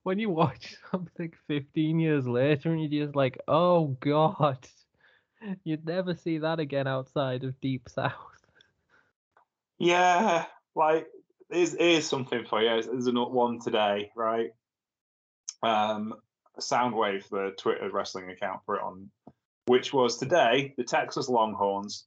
[0.03, 4.67] when you watch something 15 years later and you're just like, oh god,
[5.63, 8.13] you'd never see that again outside of Deep South.
[9.77, 10.45] Yeah,
[10.75, 11.07] like
[11.49, 12.69] here's, here's something for you.
[12.69, 14.51] There's, there's another one today, right?
[15.61, 16.15] Um,
[16.59, 19.09] Soundwave, the Twitter wrestling account, put it on,
[19.65, 22.05] which was today the Texas Longhorns,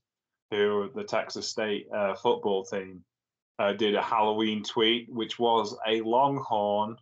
[0.50, 3.04] who the Texas State uh, football team,
[3.58, 6.96] uh, did a Halloween tweet, which was a longhorn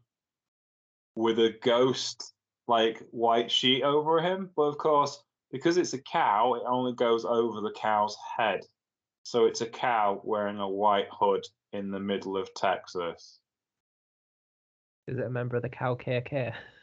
[1.15, 2.33] with a ghost
[2.69, 4.51] like white sheet over him.
[4.55, 8.61] But of course, because it's a cow, it only goes over the cow's head.
[9.23, 13.39] So it's a cow wearing a white hood in the middle of Texas.
[15.07, 16.53] Is it a member of the Cow KK?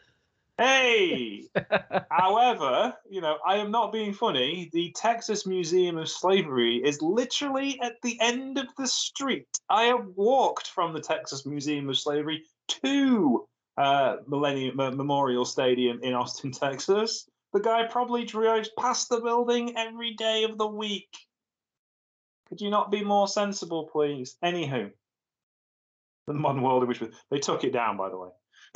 [0.57, 1.43] Hey!
[2.09, 4.69] However, you know, I am not being funny.
[4.73, 9.47] The Texas Museum of Slavery is literally at the end of the street.
[9.69, 12.43] I have walked from the Texas Museum of Slavery
[12.81, 13.47] to
[13.77, 17.27] uh, Millennium uh, Memorial Stadium in Austin, Texas.
[17.53, 21.09] The guy probably drives past the building every day of the week.
[22.49, 24.37] Could you not be more sensible, please?
[24.43, 24.91] Anywho,
[26.25, 28.29] the modern world in which we, they took it down, by the way,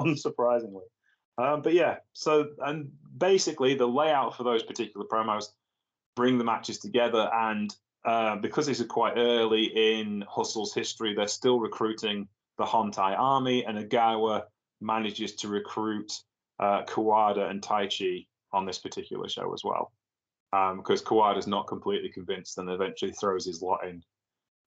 [0.00, 0.82] unsurprisingly.
[1.38, 5.46] Um, but yeah, so and basically the layout for those particular promos
[6.14, 7.74] bring the matches together, and
[8.04, 13.64] uh, because this is quite early in Hustle's history, they're still recruiting the Hontai army,
[13.64, 14.44] and Ogawa
[14.80, 16.12] manages to recruit
[16.58, 19.92] uh, Kawada and Taichi on this particular show as well,
[20.76, 24.02] because Kawada's not completely convinced, and eventually throws his lot in.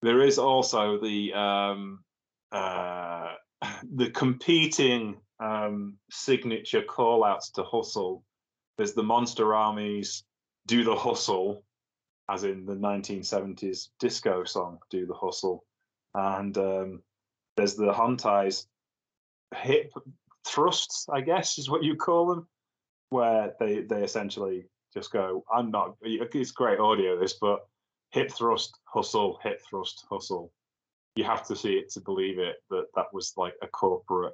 [0.04, 2.04] There is also the um,
[2.52, 3.34] uh,
[3.96, 8.24] the competing um, signature call outs to hustle.
[8.78, 10.24] There's the Monster Armies
[10.68, 11.64] Do the Hustle,
[12.30, 15.64] as in the 1970s disco song Do the Hustle.
[16.14, 17.04] And um,
[17.56, 18.68] there's the Hontai's
[19.56, 19.92] hip
[20.46, 22.48] thrusts, I guess is what you call them,
[23.10, 27.60] where they, they essentially just go, I'm not, it's great audio, this, but
[28.12, 30.52] hip thrust, hustle, hip thrust, hustle.
[31.16, 34.34] You have to see it to believe it that that was like a corporate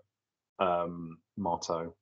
[0.60, 1.96] um, motto.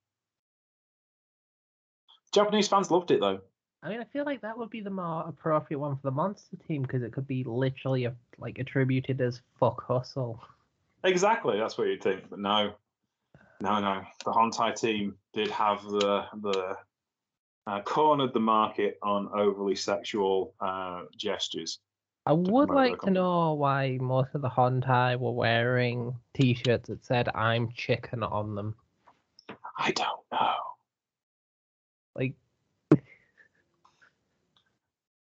[2.33, 3.41] Japanese fans loved it though.
[3.83, 6.55] I mean, I feel like that would be the more appropriate one for the monster
[6.67, 10.41] team because it could be literally a, like attributed as fuck hustle.
[11.03, 12.29] Exactly, that's what you'd think.
[12.29, 12.73] But no,
[13.59, 14.03] no, no.
[14.23, 16.77] The Hontai team did have the the
[17.67, 21.79] uh, cornered the market on overly sexual uh, gestures.
[22.25, 27.27] I would like to know why most of the Hontai were wearing T-shirts that said
[27.35, 28.75] "I'm chicken" on them.
[29.77, 30.55] I don't know.
[32.15, 32.35] Like
[32.91, 33.01] There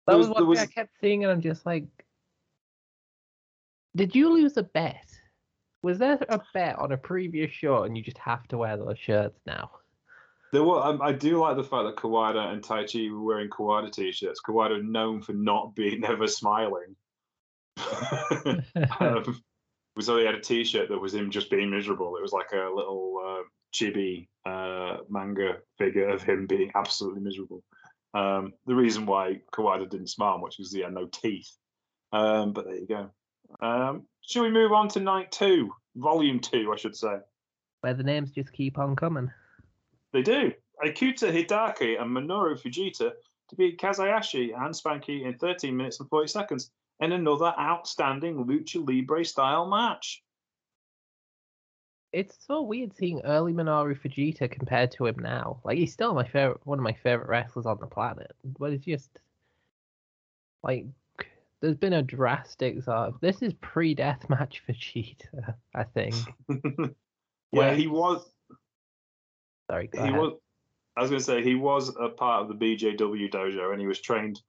[0.07, 1.85] that was- was, one thing I kept seeing, and I'm just like,
[3.95, 5.09] did you lose a bet?
[5.81, 8.97] Was there a bet on a previous show, and you just have to wear those
[8.97, 9.71] shirts now?
[10.53, 10.81] There were.
[10.83, 14.39] Um, I do like the fact that Kawada and Taichi were wearing Kawada t-shirts.
[14.47, 16.95] Kawada known for not being never smiling.
[18.99, 19.41] um,
[19.99, 22.15] so he had a T-shirt that was him just being miserable.
[22.17, 23.43] It was like a little uh,
[23.73, 27.63] chibi uh, manga figure of him being absolutely miserable.
[28.13, 31.49] Um, the reason why Kawada didn't smile much was he had no teeth.
[32.11, 33.09] Um, but there you go.
[33.59, 37.17] Um, shall we move on to night two Volume 2, I should say.
[37.81, 39.31] Where the names just keep on coming.
[40.13, 40.53] They do.
[40.83, 43.11] Ikuto Hidaka and Minoru Fujita
[43.49, 48.45] to beat Kaz Hayashi and Spanky in 13 minutes and 40 seconds in another outstanding
[48.45, 50.23] Lucha Libre style match.
[52.11, 55.59] It's so weird seeing early Minoru Fujita compared to him now.
[55.63, 58.85] Like he's still my favorite, one of my favorite wrestlers on the planet, but it's
[58.85, 59.09] just
[60.61, 60.85] like
[61.59, 66.15] there's been a drastic sort of this is pre-death match Vegeta, I think.
[66.49, 66.87] yeah,
[67.49, 68.32] Where he was.
[69.69, 70.13] Sorry, He ahead.
[70.13, 70.33] was.
[70.95, 73.87] I was going to say he was a part of the BJW dojo, and he
[73.87, 74.39] was trained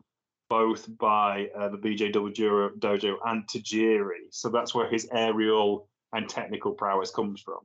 [0.51, 4.29] both by uh, the BJW dojo and Tajiri.
[4.31, 7.61] So that's where his aerial and technical prowess comes from.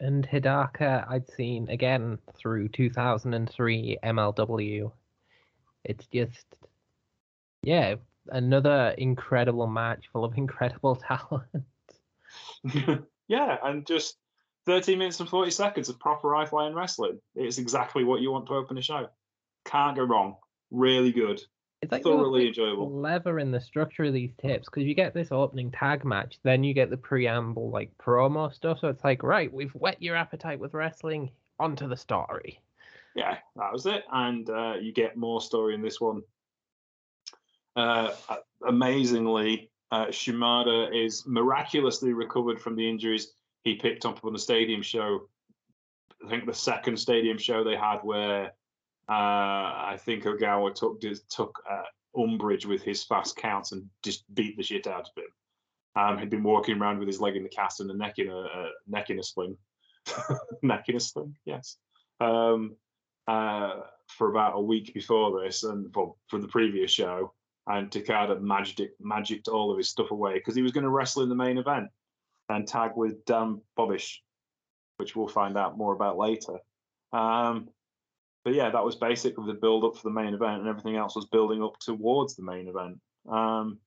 [0.00, 4.92] And Hidaka, I'd seen again through 2003 MLW.
[5.84, 6.44] It's just,
[7.62, 7.94] yeah,
[8.28, 11.44] another incredible match full of incredible talent.
[13.28, 14.18] yeah, and just
[14.66, 17.20] 13 minutes and 40 seconds of proper high flying wrestling.
[17.34, 19.08] It's exactly what you want to open a show.
[19.64, 20.36] Can't go wrong.
[20.70, 21.40] Really good.
[21.82, 22.88] It's like Thoroughly enjoyable.
[22.90, 26.64] clever in the structure of these tips because you get this opening tag match, then
[26.64, 28.80] you get the preamble like promo stuff.
[28.80, 31.30] So it's like, right, we've whet your appetite with wrestling.
[31.58, 32.60] Onto the story.
[33.14, 34.04] yeah, that was it.
[34.12, 36.20] And uh, you get more story in this one.
[37.74, 38.10] Uh,
[38.66, 43.32] amazingly, uh, Shimada is miraculously recovered from the injuries
[43.66, 45.28] he picked up on the stadium show.
[46.24, 48.52] I think the second stadium show they had, where
[49.08, 49.12] uh,
[49.92, 51.82] I think Ogawa took took uh,
[52.16, 55.30] umbrage with his fast counts and just beat the shit out of him.
[55.96, 58.28] Um, he'd been walking around with his leg in the cast and a neck in
[58.28, 59.56] a, neck in a sling,
[60.62, 61.76] neck in a sling, yes.
[62.20, 62.76] Um,
[63.26, 67.32] uh, for about a week before this, and well, for the previous show,
[67.66, 71.24] and Takada magic magicked all of his stuff away because he was going to wrestle
[71.24, 71.88] in the main event
[72.48, 74.16] and tag with Dan Bobish,
[74.96, 76.58] which we'll find out more about later.
[77.12, 77.68] Um,
[78.44, 81.16] but yeah, that was basically the build up for the main event, and everything else
[81.16, 82.98] was building up towards the main event.
[83.28, 83.78] Um,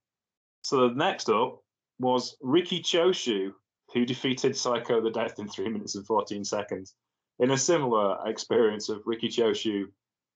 [0.62, 1.60] so the next up
[1.99, 3.53] was Riki Choshu,
[3.93, 6.95] who defeated Psycho the Death in three minutes and 14 seconds
[7.39, 9.86] in a similar experience of Riki Choshu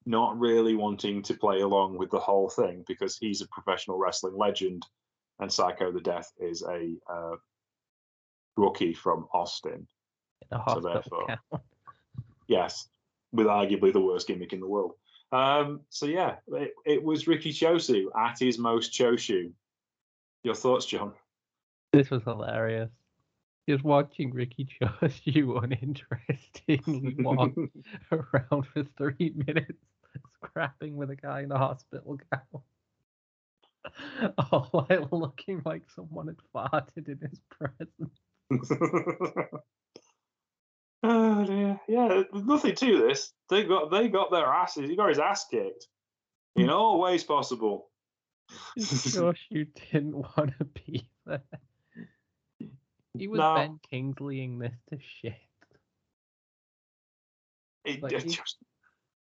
[0.06, 4.36] not really wanting to play along with the whole thing because he's a professional wrestling
[4.38, 4.86] legend
[5.40, 7.36] and Psycho the Death is a uh,
[8.58, 9.88] rookie from Austin.
[10.52, 11.40] Hospital therefore-
[12.48, 12.90] Yes,
[13.32, 14.94] with arguably the worst gimmick in the world.
[15.32, 19.52] Um, so yeah, it, it was Riki Choshu at his most Choshu.
[20.44, 21.14] Your thoughts, John?
[21.92, 22.92] This was hilarious.
[23.68, 27.54] Just watching Riki Choshu uninterestingly walk
[28.12, 29.80] around for three minutes,
[30.44, 32.62] scrapping with a guy in a hospital gown.
[34.52, 38.20] All while looking like someone had farted in his presence.
[41.04, 41.80] oh dear.
[41.88, 43.34] Yeah, there's nothing to this.
[43.50, 44.90] They got they got their asses.
[44.90, 45.88] He got his ass kicked
[46.56, 46.72] in hmm.
[46.72, 47.90] all ways possible.
[48.80, 51.42] Choshu didn't want to be there.
[53.18, 53.56] He was No.
[53.56, 55.36] Ben Kingsleying this to shit.
[57.86, 58.58] It, Like, it just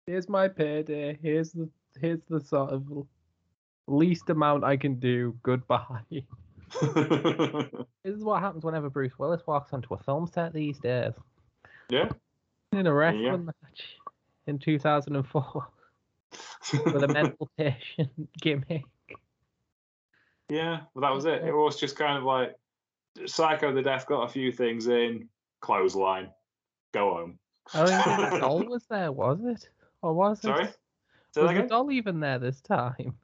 [0.06, 1.18] Here's my payday.
[1.20, 1.68] Here's the
[2.00, 3.06] here's the sort of
[3.88, 5.36] least amount I can do.
[5.42, 6.24] Goodbye.
[8.04, 11.12] This is what happens whenever Bruce Willis walks onto a film set these days.
[11.88, 12.08] yeah.
[12.72, 13.38] In a wrestling go.
[13.38, 13.96] match
[14.46, 15.68] in 2004
[16.84, 18.10] with a mental patient
[18.40, 18.84] gimmick.
[20.48, 21.42] Yeah, well, that was it.
[21.44, 22.54] It was just kind of like
[23.26, 25.28] Psycho the Death got a few things in,
[25.60, 26.30] clothesline,
[26.92, 27.38] go home.
[27.74, 29.68] Oh, I don't the doll was there, was it?
[30.02, 30.42] Or was it?
[30.42, 30.68] Sorry?
[31.36, 33.14] Was the doll even there this time?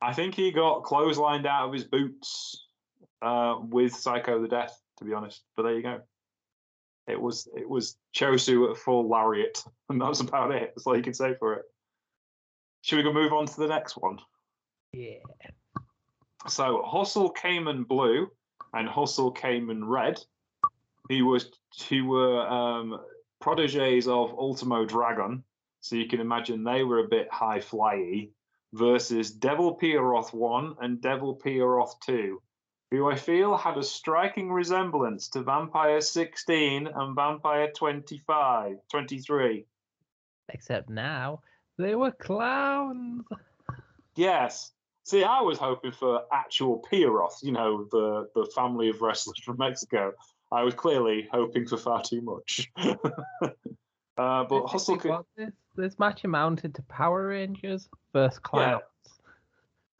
[0.00, 2.67] I think he got clotheslined out of his boots
[3.22, 5.42] uh, with Psycho the Death, to be honest.
[5.56, 6.00] But there you go.
[7.06, 10.72] It was it was Choshu at full lariat, and that was about it.
[10.74, 11.64] That's all you can say for it.
[12.82, 14.18] Should we go move on to the next one?
[14.92, 15.18] Yeah.
[16.48, 18.30] So Hustle Kamen Blue
[18.72, 20.22] and Hustle Kamen Red,
[21.08, 21.50] who was
[21.88, 23.00] who were um,
[23.40, 25.42] proteges of Ultimo Dragon.
[25.80, 28.30] So you can imagine they were a bit high flyy
[28.72, 32.40] versus Devil Pierroth 1 and Devil Pierroth 2,
[32.90, 39.66] who I feel had a striking resemblance to Vampire 16 and Vampire 25, 23.
[40.50, 41.40] Except now
[41.76, 43.24] they were clowns.
[44.16, 44.72] Yes.
[45.04, 49.58] See, I was hoping for actual Pierroth, you know, the, the family of wrestlers from
[49.58, 50.12] Mexico.
[50.50, 52.70] I was clearly hoping for far too much.
[52.76, 53.50] uh,
[54.16, 58.82] but Hustle, what this, this match amounted to Power Rangers versus clowns.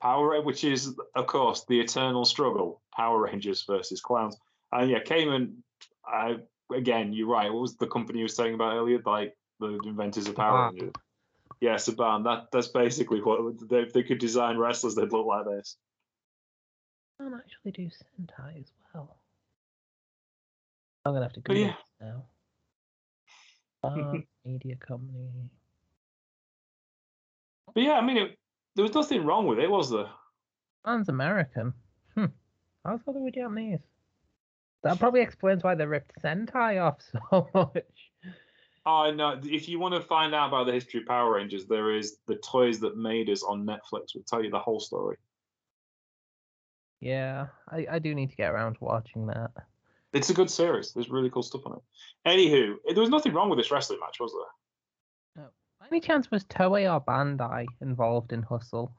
[0.01, 4.37] Power, which is, of course, the eternal struggle Power Rangers versus clowns.
[4.73, 5.55] And yeah, Kamen.
[6.11, 6.35] Uh,
[6.75, 7.53] again, you're right.
[7.53, 9.01] What was the company you were saying about earlier?
[9.05, 10.73] Like the inventors of Power Saban.
[10.73, 10.93] Rangers.
[11.61, 12.25] Yeah, Saban.
[12.25, 15.77] That that's basically what they, if they could design wrestlers, they'd look like this.
[17.21, 19.19] can actually do Sentai as well.
[21.05, 21.75] I'm gonna have to But Google yeah.
[22.01, 22.25] this now.
[23.83, 24.13] Uh,
[24.45, 25.51] media company.
[27.75, 28.39] But yeah, I mean, it,
[28.79, 30.07] there was nothing wrong with it, was there?
[30.87, 31.75] Man's American.
[32.15, 32.27] Hmm.
[32.85, 33.81] I thought they were Japanese.
[34.85, 36.99] That probably explains why they ripped Sentai off
[37.31, 38.13] so much.
[38.87, 39.41] Oh no!
[39.43, 42.37] If you want to find out about the history of Power Rangers, there is the
[42.37, 44.15] Toys That Made Us on Netflix.
[44.15, 45.17] Will tell you the whole story.
[47.01, 49.51] Yeah, I, I do need to get around to watching that.
[50.13, 50.93] It's a good series.
[50.93, 51.83] There's really cool stuff on it.
[52.29, 54.53] Anywho, there was nothing wrong with this wrestling match, was there?
[55.91, 58.93] Any chance was Toei or Bandai involved in Hustle?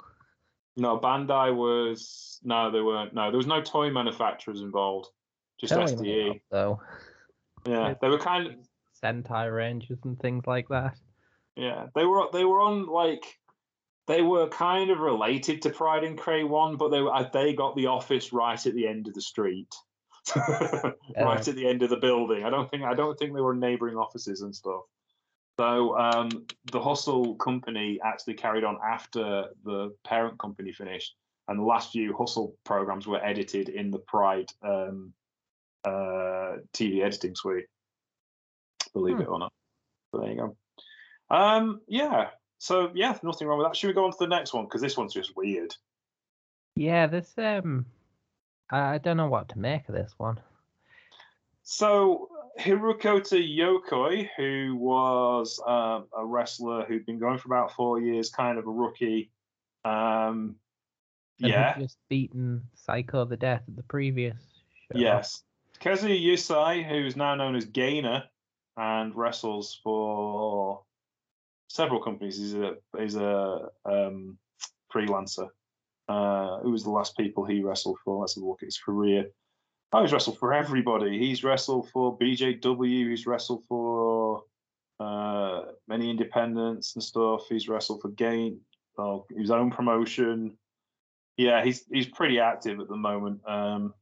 [0.75, 3.13] No, Bandai was no, they weren't.
[3.13, 5.09] No, there was no toy manufacturers involved.
[5.59, 6.41] Just Toei SDE.
[6.49, 6.81] though.
[7.67, 8.53] Yeah, they were kind of
[9.03, 10.95] Sentai Rangers and things like that.
[11.55, 11.87] yeah.
[11.95, 13.25] They were they were on like
[14.07, 17.75] they were kind of related to Pride and K-1, but they were uh, they got
[17.75, 19.73] the office right at the end of the street,
[20.35, 22.43] right at the end of the building.
[22.43, 24.83] I don't think I don't think they were neighboring offices and stuff.
[25.59, 31.15] So um, the Hustle company actually carried on after the parent company finished,
[31.49, 35.11] and the last few Hustle programs were edited in the Pride um,
[35.83, 37.65] uh, TV editing suite.
[38.93, 39.23] Believe Hmm.
[39.23, 39.51] it or not.
[40.13, 40.55] But there you go.
[41.29, 42.29] Um, yeah.
[42.59, 43.75] So yeah, nothing wrong with that.
[43.75, 44.63] Should we go on to the next one?
[44.63, 45.75] Because this one's just weird.
[46.77, 47.85] Yeah, this um,
[48.71, 50.39] I I don't know what to make of this one.
[51.63, 52.29] So
[52.59, 58.57] Hirotaka Yokoi, who was um, a wrestler who'd been going for about four years, kind
[58.57, 59.31] of a rookie.
[59.85, 60.55] Um,
[61.37, 61.79] yeah.
[61.79, 64.37] just beaten Psycho the Death at the previous
[64.91, 64.99] show.
[64.99, 65.43] Yes.
[65.79, 68.25] Kazuya Yuasa, who's now known as Gainer
[68.75, 70.83] and wrestles for
[71.69, 72.37] several companies.
[72.37, 74.37] He's a he's a um,
[74.93, 75.47] freelancer.
[76.09, 78.19] Uh, who was the last people he wrestled for?
[78.19, 79.27] Let's have a look at his career.
[79.91, 81.17] Oh, he's wrestled for everybody.
[81.17, 83.09] He's wrestled for BJW.
[83.09, 84.43] He's wrestled for
[84.99, 87.45] uh, many independents and stuff.
[87.49, 88.59] He's wrestled for Gain,
[89.35, 90.57] his own promotion.
[91.37, 93.41] Yeah, he's he's pretty active at the moment.
[93.47, 93.93] Um,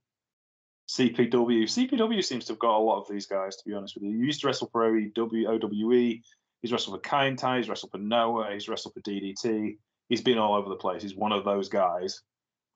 [0.89, 1.63] CPW.
[1.63, 4.11] CPW seems to have got a lot of these guys, to be honest with you.
[4.11, 6.21] He used to wrestle for OEW, OWE.
[6.61, 7.57] He's wrestled for Kind Kaientai.
[7.57, 8.51] He's wrestled for Noah.
[8.53, 9.77] He's wrestled for DDT.
[10.09, 11.01] He's been all over the place.
[11.01, 12.21] He's one of those guys.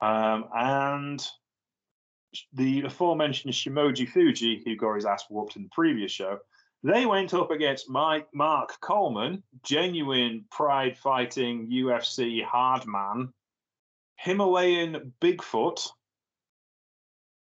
[0.02, 1.26] Um, and
[2.54, 6.40] the aforementioned Shimoji Fuji, who got his ass whooped in the previous show,
[6.84, 13.32] they went up against Mike Mark Coleman, genuine pride fighting UFC hard man,
[14.16, 15.88] Himalayan Bigfoot,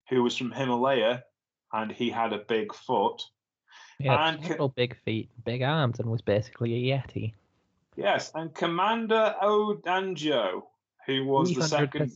[0.08, 1.24] who was from Himalaya,
[1.72, 3.22] and he had a big foot.
[4.00, 7.34] Had And several big feet, big arms, and was basically a yeti.
[7.96, 10.62] Yes, and Commander Odanjo,
[11.06, 12.12] who was the second,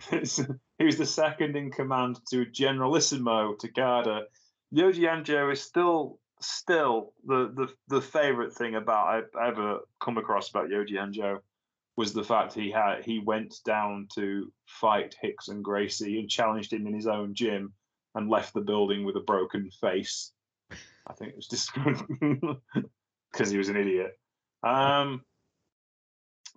[0.00, 0.58] 300%.
[0.78, 4.22] he was the second in command to Generalissimo Takada.
[4.74, 10.50] Yoji Anjo is still still the the the favorite thing about I ever come across
[10.50, 11.40] about Yoji Anjo
[11.96, 16.86] was the fact he had he went down to fight Rickson Gracie and challenged him
[16.86, 17.72] in his own gym
[18.14, 20.32] and left the building with a broken face.
[21.06, 24.18] I think it was just because he was an idiot.
[24.62, 25.22] Um,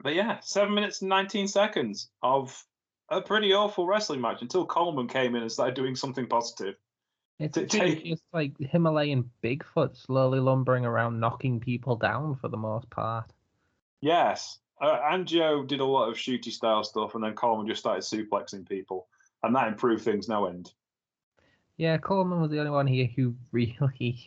[0.03, 2.63] but yeah, seven minutes and 19 seconds of
[3.11, 6.75] a pretty awful wrestling match until Coleman came in and started doing something positive.
[7.39, 12.57] It's To take- just like Himalayan Bigfoot slowly lumbering around, knocking people down for the
[12.57, 13.31] most part.
[13.99, 14.59] Yes.
[14.79, 18.67] Uh, Anjo did a lot of shooty style stuff, and then Coleman just started suplexing
[18.67, 19.07] people,
[19.43, 20.71] and that improved things no end.
[21.77, 24.19] Yeah, Coleman was the only one here who really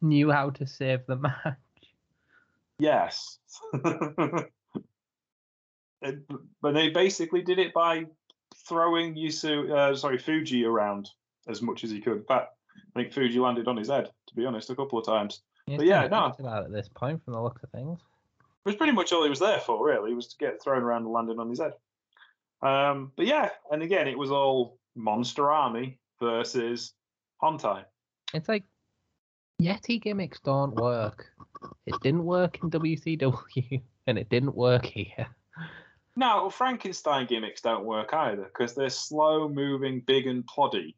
[0.00, 1.56] knew how to save the match.
[2.78, 3.38] Yes.
[6.02, 6.24] It-
[6.60, 8.06] but they basically did it by
[8.66, 11.10] throwing Yusu, uh, sorry, Fuji around
[11.48, 12.18] as much as he could.
[12.18, 15.06] In fact, I think Fuji landed on his head, to be honest, a couple of
[15.06, 15.42] times.
[15.66, 16.34] He's But yeah, no.
[16.38, 17.98] that at this point, from the looks of things.
[18.40, 21.04] It was pretty much all he was there for, really, was to get thrown around
[21.04, 21.74] and landed on his head.
[22.62, 26.92] Um, but yeah, and again, it was all Monster Army versus
[27.42, 27.84] Hontai.
[28.34, 28.64] It's like
[29.60, 31.26] Yeti gimmicks don't work.
[31.86, 35.26] It didn't work in WCW, and it didn't work here.
[36.20, 40.94] No, Frankenstein gimmicks don't work either because they're slow moving, big and ploddy.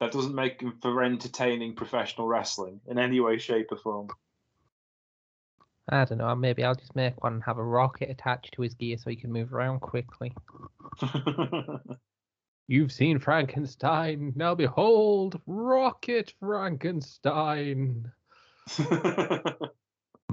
[0.00, 4.08] That doesn't make them for entertaining professional wrestling in any way, shape, or form.
[5.88, 6.34] I don't know.
[6.36, 9.16] Maybe I'll just make one and have a rocket attached to his gear so he
[9.16, 10.34] can move around quickly.
[12.68, 14.34] You've seen Frankenstein.
[14.36, 18.12] Now behold, Rocket Frankenstein.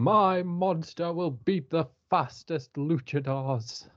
[0.10, 3.88] My monster will beat the fastest luchadors.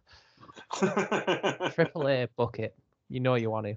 [1.72, 2.76] Triple A bucket.
[3.08, 3.76] You know you want to.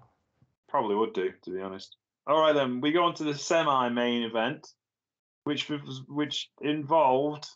[0.67, 1.95] Probably would do, to be honest.
[2.27, 4.67] All right, then we go on to the semi-main event,
[5.45, 7.47] which was which involved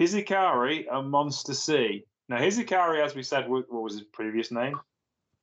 [0.00, 2.06] Hizikari and Monster C.
[2.28, 4.80] Now, Hizikari, as we said, what was his previous name?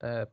[0.02, 0.26] Uh,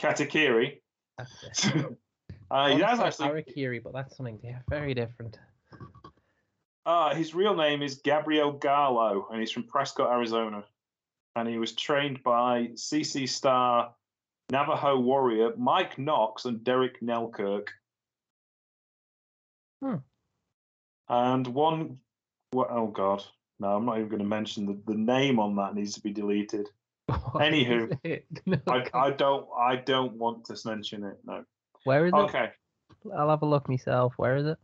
[0.00, 0.80] Katakiri.
[1.16, 1.98] that's it.
[2.50, 3.54] Uh, he has Almost like actually.
[3.54, 5.38] Harakiri, but that's something yeah, very different.
[6.84, 10.64] Uh, his real name is Gabriel Garlow, and he's from Prescott, Arizona.
[11.36, 13.94] And he was trained by CC Star,
[14.50, 17.68] Navajo Warrior, Mike Knox, and Derek Neikirk.
[19.82, 19.96] Hmm.
[21.08, 21.98] And one,
[22.52, 23.24] wha- oh God,
[23.60, 26.12] no, I'm not even going to mention the, the name on that needs to be
[26.12, 26.68] deleted.
[27.32, 27.96] What Anywho.
[28.46, 31.18] No, I, I don't, I don't want to mention it.
[31.24, 31.44] No.
[31.84, 32.16] Where is it?
[32.16, 32.50] Okay.
[33.16, 34.14] I'll have a look myself.
[34.16, 34.58] Where is it?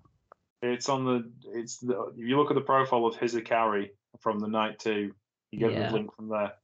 [0.62, 1.30] It's on the.
[1.52, 2.12] It's the.
[2.16, 3.90] If you look at the profile of Hizikari
[4.20, 5.14] from the night two,
[5.50, 5.88] you get Yeah.
[5.88, 6.54] the link from there.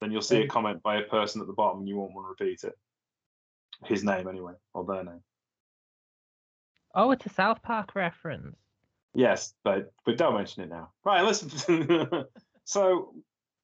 [0.00, 2.26] Then you'll see a comment by a person at the bottom, and you won't want
[2.26, 2.76] to repeat it.
[3.84, 5.22] His name, anyway, or their name.
[6.94, 8.56] Oh, it's a South Park reference.
[9.14, 10.90] Yes, but but don't mention it now.
[11.04, 12.24] Right, listen.
[12.64, 13.14] so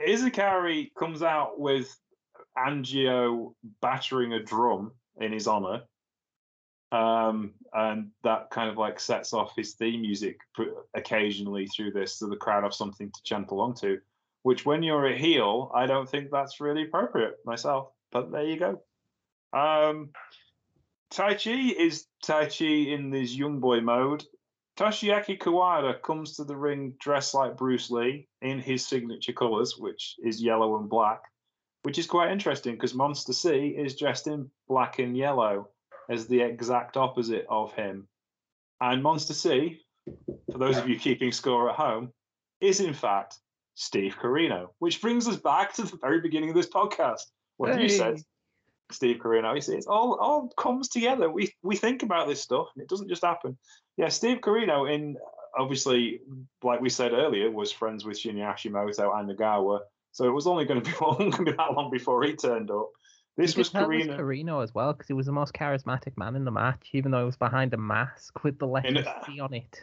[0.00, 1.94] Izakari comes out with
[2.56, 5.82] Anjo battering a drum in his honor.
[6.92, 10.40] Um, and that kind of like sets off his theme music
[10.94, 14.00] occasionally through this, so the crowd have something to chant along to.
[14.42, 17.90] Which, when you're a heel, I don't think that's really appropriate myself.
[18.10, 18.80] But there you go.
[19.52, 20.10] Um,
[21.12, 24.24] Taichi is Taichi in this young boy mode.
[24.76, 30.16] Toshiaki Kawada comes to the ring dressed like Bruce Lee in his signature colors, which
[30.24, 31.20] is yellow and black,
[31.82, 35.68] which is quite interesting because Monster C is dressed in black and yellow
[36.10, 38.08] as the exact opposite of him.
[38.80, 39.80] And Monster C,
[40.50, 42.12] for those of you keeping score at home,
[42.60, 43.38] is in fact
[43.74, 47.22] Steve Corino, which brings us back to the very beginning of this podcast
[47.56, 48.20] when you said
[48.90, 49.54] Steve Corino.
[49.54, 51.30] You see, it's all all comes together.
[51.30, 53.56] We we think about this stuff, and it doesn't just happen.
[53.96, 55.16] Yeah, Steve Corino, in
[55.56, 56.20] obviously,
[56.62, 59.80] like we said earlier, was friends with Shinya Hashimoto and Ogawa,
[60.12, 62.70] so it was only going to be going to be that long before he turned
[62.70, 62.90] up.
[63.36, 64.18] This was Corino.
[64.18, 67.20] Corino as well because he was the most charismatic man in the match, even though
[67.20, 69.82] he was behind a mask with the letter In- C on it.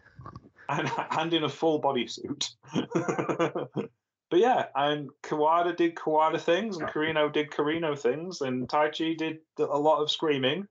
[0.70, 2.52] and, and in a full body suit.
[2.94, 3.90] but
[4.34, 9.64] yeah, and Kawada did Kawada things, and Corino did Corino things, and Taichi did a
[9.64, 10.68] lot of screaming,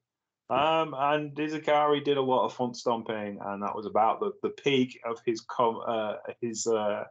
[0.48, 4.50] um, and Izakari did a lot of front stomping, and that was about the, the
[4.50, 7.04] peak of his com uh, his uh,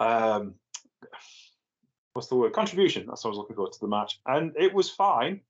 [0.00, 0.54] um,
[2.18, 3.06] what's the word contribution.
[3.06, 5.40] That's what I was looking for to the match, and it was fine.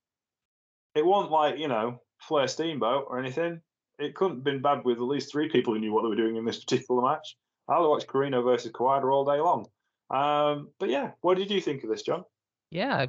[0.95, 3.61] It wasn't like you know Flair Steamboat or anything
[3.99, 6.15] it couldn't have been bad with at least three people who knew what they were
[6.15, 7.37] doing in this particular match.
[7.67, 9.67] I'll watch Corino versus Kawada all day long.
[10.09, 12.25] Um, but yeah, what did you think of this, John?
[12.71, 13.05] Yeah,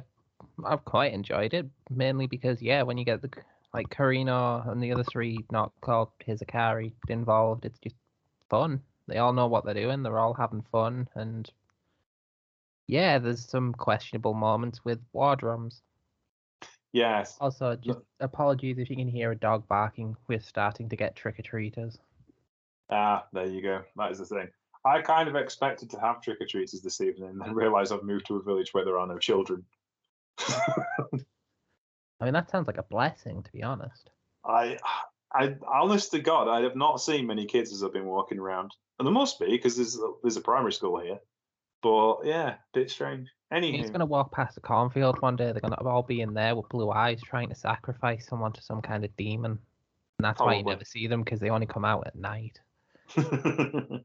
[0.63, 3.29] I've quite enjoyed it, mainly because yeah, when you get the
[3.73, 7.95] like Corino and the other three not called Hizakari involved, it's just
[8.49, 8.81] fun.
[9.07, 10.03] They all know what they're doing.
[10.03, 11.49] They're all having fun, and
[12.91, 15.81] yeah, there's some questionable moments with war drums.
[16.91, 17.37] Yes.
[17.39, 20.17] Also, just apologies if you can hear a dog barking.
[20.27, 21.97] We're starting to get trick or treaters.
[22.89, 23.83] Ah, there you go.
[23.95, 24.49] That is the thing.
[24.83, 28.03] I kind of expected to have trick or treaters this evening and then realised I've
[28.03, 29.63] moved to a village where there are no children.
[30.39, 34.09] I mean, that sounds like a blessing, to be honest.
[34.43, 34.77] I,
[35.33, 38.75] I, honest to God, I have not seen many kids as I've been walking around,
[38.99, 41.19] and there must be because there's a, there's a primary school here.
[41.81, 43.29] But yeah, bit strange.
[43.51, 43.77] Anywho.
[43.77, 45.51] He's gonna walk past the cornfield one day.
[45.51, 48.81] They're gonna all be in there with blue eyes, trying to sacrifice someone to some
[48.81, 52.07] kind of demon, and that's why you never see them because they only come out
[52.07, 52.59] at night.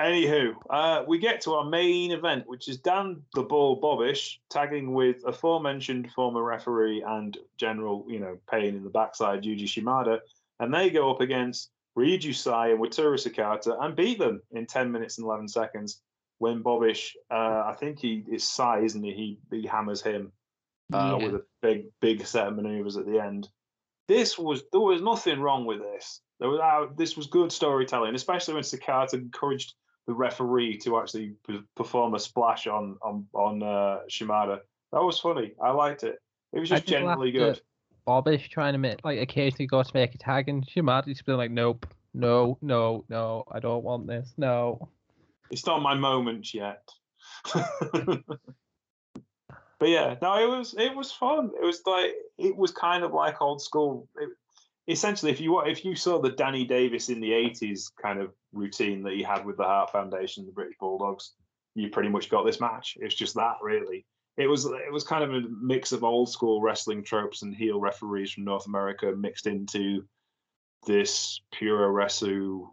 [0.00, 4.92] Anywho, uh, we get to our main event, which is Dan the Ball Bobish tagging
[4.92, 10.20] with aforementioned former referee and general, you know, pain in the backside, Yuji Shimada,
[10.60, 14.92] and they go up against Ryuji Sai and Wataru Sakata and beat them in 10
[14.92, 16.02] minutes and 11 seconds.
[16.38, 19.38] When Bobish, uh, I think he is Sai, isn't he?
[19.50, 20.32] He, he hammers him
[20.92, 21.26] uh, Yeah.
[21.26, 23.48] with a big, big set of maneuvers at the end.
[24.08, 26.20] This was there was nothing wrong with this.
[26.38, 29.74] There was uh, this was good storytelling, especially when Sakata encouraged
[30.06, 34.60] the referee to actually p- perform a splash on on on uh, Shimada.
[34.92, 35.54] That was funny.
[35.60, 36.18] I liked it.
[36.52, 37.60] It was just generally good.
[38.06, 41.36] Bobish trying to make like occasionally go to make a tag, and Shimada just been
[41.36, 44.32] like, "Nope, no, no, no, I don't want this.
[44.36, 44.88] No."
[45.50, 46.88] It's not my moment yet.
[49.78, 51.50] But yeah, no, it was it was fun.
[51.60, 54.08] It was like it was kind of like old school.
[54.16, 54.30] It,
[54.88, 59.02] essentially, if you if you saw the Danny Davis in the '80s kind of routine
[59.02, 61.32] that he had with the Heart Foundation, the British Bulldogs,
[61.74, 62.96] you pretty much got this match.
[63.00, 64.06] It's just that really.
[64.38, 67.78] It was it was kind of a mix of old school wrestling tropes and heel
[67.78, 70.04] referees from North America mixed into
[70.86, 72.68] this puroresu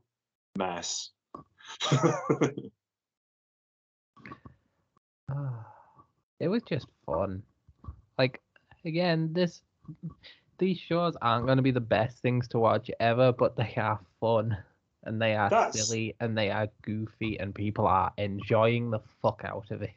[0.57, 1.09] mess.
[6.39, 7.43] it was just fun.
[8.17, 8.41] Like
[8.85, 9.61] again, this
[10.57, 13.99] these shows aren't going to be the best things to watch ever, but they are
[14.19, 14.57] fun
[15.03, 15.87] and they are That's...
[15.87, 19.91] silly and they are goofy and people are enjoying the fuck out of it.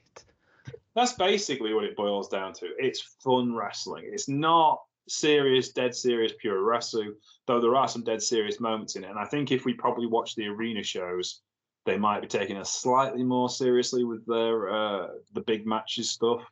[0.94, 2.68] That's basically what it boils down to.
[2.78, 4.04] It's fun wrestling.
[4.06, 7.14] It's not serious, dead serious, pure wrestling,
[7.46, 9.10] though there are some dead serious moments in it.
[9.10, 11.42] And I think if we probably watch the arena shows,
[11.86, 16.42] they might be taking us slightly more seriously with their uh, the big matches stuff.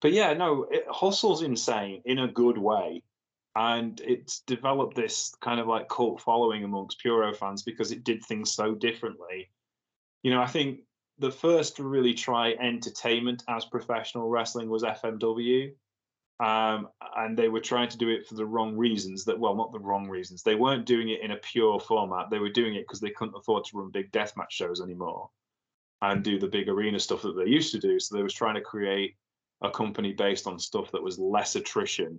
[0.00, 3.02] But yeah, no, it, Hustle's insane in a good way
[3.56, 8.24] and it's developed this kind of like cult following amongst Puro fans because it did
[8.24, 9.50] things so differently.
[10.22, 10.80] You know, I think
[11.18, 15.72] the first to really try entertainment as professional wrestling was FMW.
[16.40, 19.72] Um, and they were trying to do it for the wrong reasons that well not
[19.72, 22.84] the wrong reasons they weren't doing it in a pure format they were doing it
[22.84, 25.28] because they couldn't afford to run big deathmatch shows anymore
[26.00, 28.54] and do the big arena stuff that they used to do so they was trying
[28.54, 29.16] to create
[29.60, 32.18] a company based on stuff that was less attrition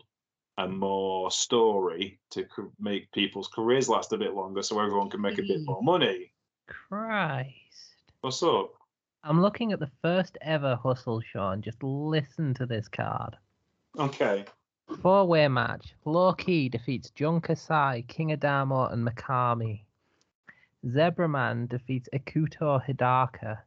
[0.57, 2.45] and more story to
[2.79, 6.31] make people's careers last a bit longer so everyone can make a bit more money.
[6.67, 7.55] Christ.
[8.21, 8.73] What's up?
[9.23, 11.61] I'm looking at the first ever Hustle, Sean.
[11.61, 13.37] Just listen to this card.
[13.97, 14.45] Okay.
[15.01, 15.93] Four way match.
[16.05, 19.83] Low Ki defeats Jun Kasai, King Adamo, and Mikami.
[20.89, 23.59] Zebra Man defeats Ikuto Hidaka.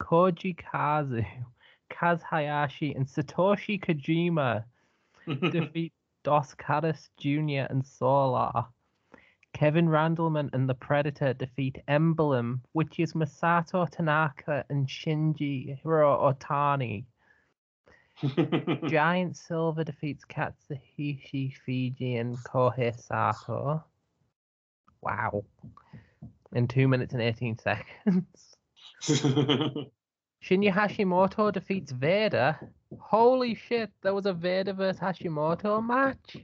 [0.00, 1.24] Koji Kazu,
[1.90, 4.64] Kaz Hayashi, and Satoshi Kojima
[5.50, 7.66] defeat Dos Caras Jr.
[7.70, 8.66] and Solar.
[9.52, 17.04] Kevin Randleman and the Predator defeat Emblem, which is Masato Tanaka and Shinjiro Otani.
[18.88, 23.84] Giant Silver defeats Katsuhisa Fujii and Kohei Sato.
[25.02, 25.44] Wow.
[26.52, 28.56] In 2 minutes and 18 seconds.
[30.42, 32.58] Shinya Hashimoto defeats Vader.
[32.98, 36.36] Holy shit, there was a Vader versus Hashimoto match.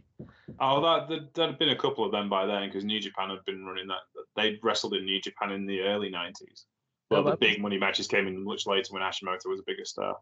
[0.61, 3.45] Oh, that there had been a couple of them by then because New Japan had
[3.45, 4.01] been running that.
[4.37, 6.67] They wrestled in New Japan in the early nineties.
[7.11, 9.85] But oh, the big money matches came in much later when Hashimoto was a bigger
[9.85, 10.17] star.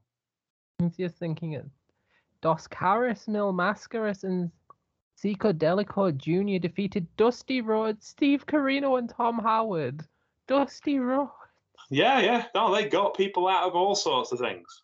[0.81, 1.67] I'm just thinking it.
[2.41, 4.51] Dos Caras, Mil Mascaras, and
[5.15, 6.59] Psico Jr.
[6.59, 10.07] defeated Dusty Rhodes, Steve Corino, and Tom Howard.
[10.47, 11.31] Dusty Rhodes.
[11.91, 12.47] Yeah, yeah.
[12.55, 14.83] No, they got people out of all sorts of things.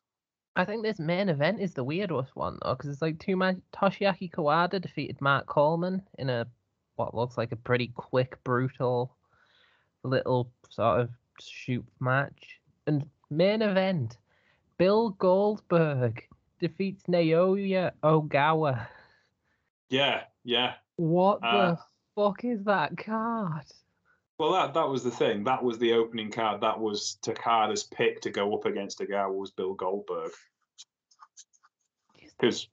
[0.57, 3.63] I think this main event is the weirdest one though, because it's like two man
[3.75, 6.47] Toshiaki Kawada defeated Mark Coleman in a
[6.97, 9.15] what looks like a pretty quick, brutal
[10.03, 12.61] little sort of shoot match.
[12.87, 14.17] And main event,
[14.79, 16.23] Bill Goldberg
[16.61, 18.87] defeats Naoya Ogawa.
[19.89, 20.75] Yeah, yeah.
[20.97, 21.79] What uh, the
[22.15, 23.65] fuck is that card?
[24.39, 25.45] Well, that that was the thing.
[25.45, 26.61] That was the opening card.
[26.61, 30.33] That was Takada's pick to go up against Ogawa was Bill Goldberg.
[32.39, 32.69] Because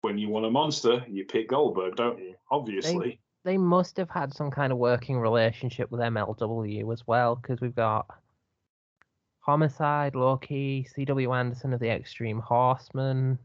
[0.00, 2.34] when you want a monster, you pick Goldberg, don't you?
[2.50, 3.20] Obviously.
[3.44, 7.60] They, they must have had some kind of working relationship with MLW as well, because
[7.60, 8.06] we've got
[9.50, 11.32] Homicide, Low Ki, C.W.
[11.32, 13.36] Anderson of the Extreme Horsemen.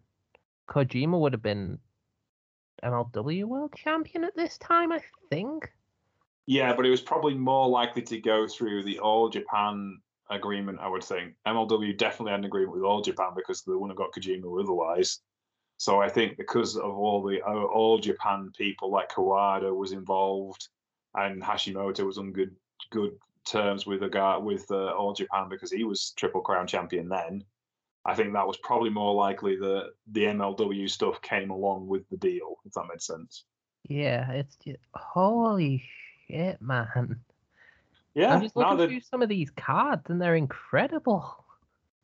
[0.70, 1.80] Kojima would have been
[2.84, 5.02] MLW World Champion at this time, I
[5.32, 5.68] think.
[6.46, 10.00] Yeah, but it was probably more likely to go through the All Japan
[10.30, 11.34] agreement, I would think.
[11.48, 15.22] MLW definitely had an agreement with All Japan because they wouldn't have got Kojima otherwise.
[15.78, 20.70] So I think because of all the uh, All Japan people like Kawada was involved
[21.16, 22.56] and Hashimoto was on good
[22.92, 27.10] good terms with a guy with uh, All Japan because he was Triple Crown champion
[27.10, 27.44] then.
[28.06, 32.18] I think that was probably more likely that the MLW stuff came along with the
[32.18, 33.46] deal, if that made sense.
[33.88, 35.84] Yeah, it's just holy
[36.28, 37.20] shit, man.
[38.14, 41.44] Yeah, I'm just looking through some of these cards, and they're incredible.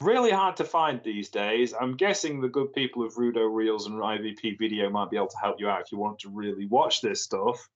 [0.02, 1.74] Really hard to find these days.
[1.80, 5.38] I'm guessing the good people of Rudo Reels and IVP Video might be able to
[5.38, 7.70] help you out if you want to really watch this stuff.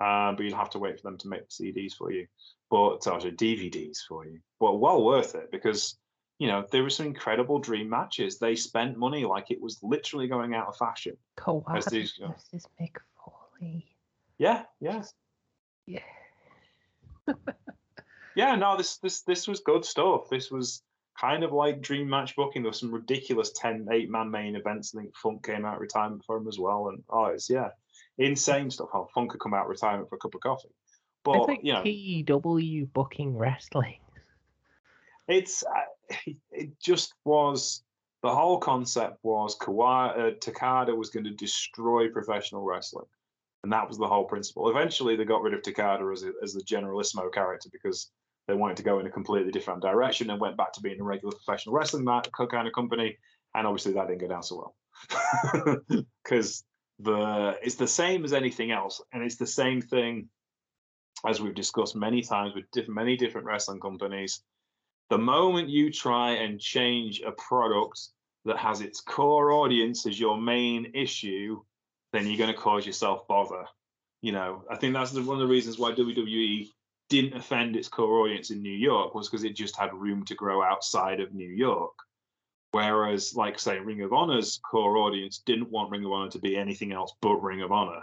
[0.00, 2.26] Uh, but you'd have to wait for them to make the CDs for you,
[2.70, 4.40] but actually DVDs for you.
[4.58, 5.98] But well worth it because
[6.38, 8.38] you know there were some incredible dream matches.
[8.38, 11.16] They spent money like it was literally going out of fashion.
[11.36, 12.18] Kawhi versus
[12.80, 13.86] Mick Foley.
[14.38, 15.02] Yeah, yeah.
[15.86, 16.00] Yeah.
[18.34, 20.30] yeah, no, this this this was good stuff.
[20.30, 20.82] This was
[21.20, 22.62] kind of like dream match booking.
[22.62, 24.94] There was some ridiculous 10, 8 man main events.
[24.94, 26.88] I think Funk came out retirement for him as well.
[26.88, 27.70] And oh, it's yeah,
[28.20, 28.90] insane stuff.
[28.92, 30.68] How Funk could come out retirement for a cup of coffee.
[31.24, 33.98] But it's like you know, PW booking wrestling.
[35.28, 37.82] it's uh, it just was
[38.22, 43.06] the whole concept was Kawhi, uh, Takada was going to destroy professional wrestling,
[43.64, 44.70] and that was the whole principle.
[44.70, 48.10] Eventually, they got rid of Takada as a, as the generalissimo character because
[48.46, 51.04] they wanted to go in a completely different direction and went back to being a
[51.04, 53.16] regular professional wrestling kind of company.
[53.54, 54.72] And obviously, that didn't go down so
[55.08, 55.82] well
[56.24, 56.64] because
[57.02, 60.28] the it's the same as anything else, and it's the same thing
[61.26, 64.42] as we've discussed many times with different, many different wrestling companies.
[65.10, 68.00] The moment you try and change a product
[68.44, 71.60] that has its core audience as your main issue,
[72.12, 73.64] then you're going to cause yourself bother.
[74.22, 76.68] You know, I think that's one of the reasons why WWE
[77.08, 80.34] didn't offend its core audience in New York was because it just had room to
[80.34, 81.94] grow outside of New York.
[82.72, 86.56] Whereas, like say, Ring of Honor's core audience didn't want Ring of Honor to be
[86.56, 88.02] anything else but Ring of Honor,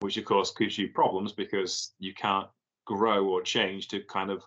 [0.00, 2.48] which of course gives you problems because you can't
[2.86, 4.42] grow or change to kind of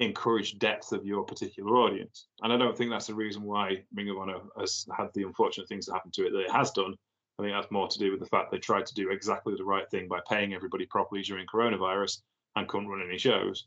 [0.00, 2.26] encourage depth of your particular audience.
[2.42, 5.68] And I don't think that's the reason why Ring of Honor has had the unfortunate
[5.68, 6.94] things that happened to it that it has done.
[7.38, 9.64] I think that's more to do with the fact they tried to do exactly the
[9.64, 12.22] right thing by paying everybody properly during coronavirus
[12.56, 13.66] and couldn't run any shows.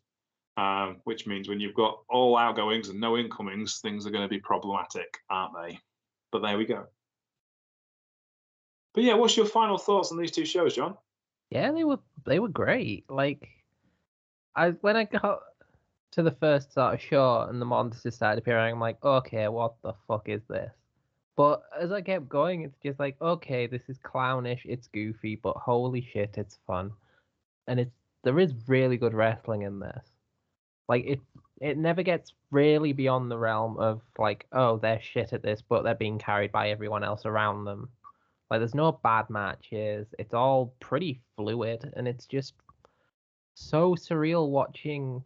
[0.58, 4.28] Um, which means when you've got all outgoings and no incomings, things are going to
[4.28, 5.80] be problematic, aren't they?
[6.32, 6.88] But there we go.
[8.96, 10.98] But yeah, what's your final thoughts on these two shows, John?
[11.52, 13.06] Yeah, they were they were great.
[13.08, 13.48] Like,
[14.56, 15.42] I when I got
[16.14, 19.76] to the first sort of show and the monsters started appearing, I'm like, okay, what
[19.84, 20.72] the fuck is this?
[21.36, 25.56] But as I kept going, it's just like, okay, this is clownish, it's goofy, but
[25.56, 26.92] holy shit, it's fun,
[27.68, 27.94] and it's
[28.24, 30.17] there is really good wrestling in this.
[30.88, 31.20] Like it
[31.60, 35.84] it never gets really beyond the realm of like, oh, they're shit at this, but
[35.84, 37.90] they're being carried by everyone else around them.
[38.50, 40.08] Like there's no bad matches.
[40.20, 42.54] It's all pretty fluid and it's just
[43.56, 45.24] so surreal watching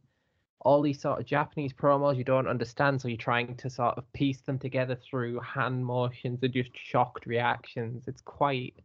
[0.62, 4.12] all these sort of Japanese promos you don't understand, so you're trying to sort of
[4.14, 8.08] piece them together through hand motions and just shocked reactions.
[8.08, 8.76] It's quite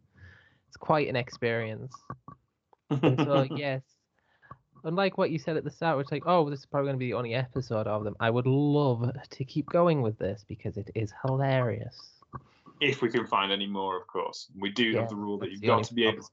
[0.67, 1.93] it's quite an experience.
[3.01, 3.83] so yes,
[4.87, 6.99] unlike what you said at the start, it's like, oh, this is probably going to
[6.99, 8.15] be the only episode of them.
[8.19, 12.13] I would love to keep going with this because it is hilarious.
[12.79, 15.51] If we can find any more, of course, we do yeah, have the rule that
[15.51, 16.23] you've got to be able.
[16.23, 16.29] To,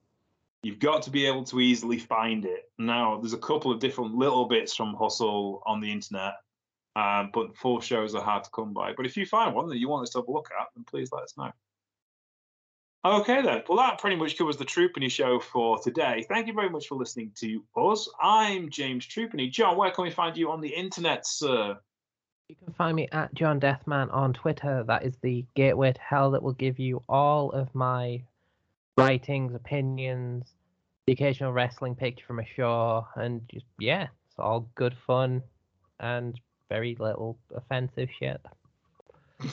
[0.62, 2.70] you've got to be able to easily find it.
[2.78, 6.34] Now, there's a couple of different little bits from Hustle on the internet,
[6.96, 8.92] um, but full shows are hard to come by.
[8.92, 10.84] But if you find one that you want us to have a look at, then
[10.84, 11.50] please let us know.
[13.04, 13.62] Okay, then.
[13.68, 16.24] Well, that pretty much covers the Troopany show for today.
[16.26, 18.08] Thank you very much for listening to us.
[18.18, 19.50] I'm James Troopany.
[19.50, 21.78] John, where can we find you on the internet, sir?
[22.48, 24.84] You can find me at John Deathman on Twitter.
[24.86, 28.22] That is the gateway to hell that will give you all of my
[28.96, 30.54] writings, opinions,
[31.06, 35.42] the occasional wrestling picture from a show, and just, yeah, it's all good fun
[36.00, 36.40] and
[36.70, 38.40] very little offensive shit.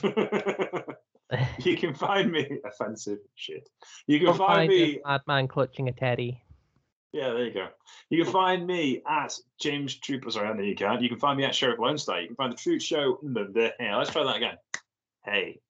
[1.58, 3.68] you can find me offensive shit.
[4.06, 6.42] You can find, find me madman clutching a teddy.
[7.12, 7.68] Yeah, there you go.
[8.08, 10.30] You can find me at James Trooper.
[10.30, 11.02] Sorry, there you can.
[11.02, 12.20] You can find me at Sheriff Lone Star.
[12.20, 13.18] You can find the Truth Show.
[13.78, 14.56] Yeah, let's try that again.
[15.24, 15.60] Hey,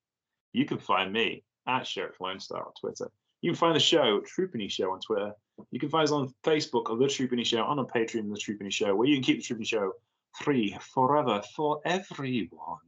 [0.52, 3.10] you can find me at Sheriff Lone Star on Twitter.
[3.40, 5.32] You can find the show Troopany Show on Twitter.
[5.72, 8.72] You can find us on Facebook of the Troopany Show, on our Patreon, the Troopany
[8.72, 9.92] Show, where you can keep the Troopany Show
[10.40, 12.78] free forever for everyone.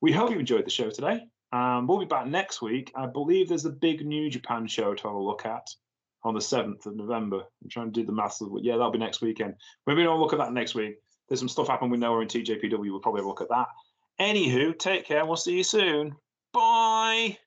[0.00, 1.22] We hope you enjoyed the show today.
[1.52, 2.92] Um, we'll be back next week.
[2.94, 5.68] I believe there's a big New Japan show to have a look at
[6.24, 7.42] on the 7th of November.
[7.62, 8.40] I'm trying to do the maths.
[8.40, 9.54] Of, yeah, that'll be next weekend.
[9.86, 10.96] Maybe we'll look at that next week.
[11.28, 12.90] There's some stuff happening with Noah and TJPW.
[12.90, 13.68] We'll probably have a look at that.
[14.20, 15.24] Anywho, take care.
[15.26, 16.16] We'll see you soon.
[16.52, 17.38] Bye.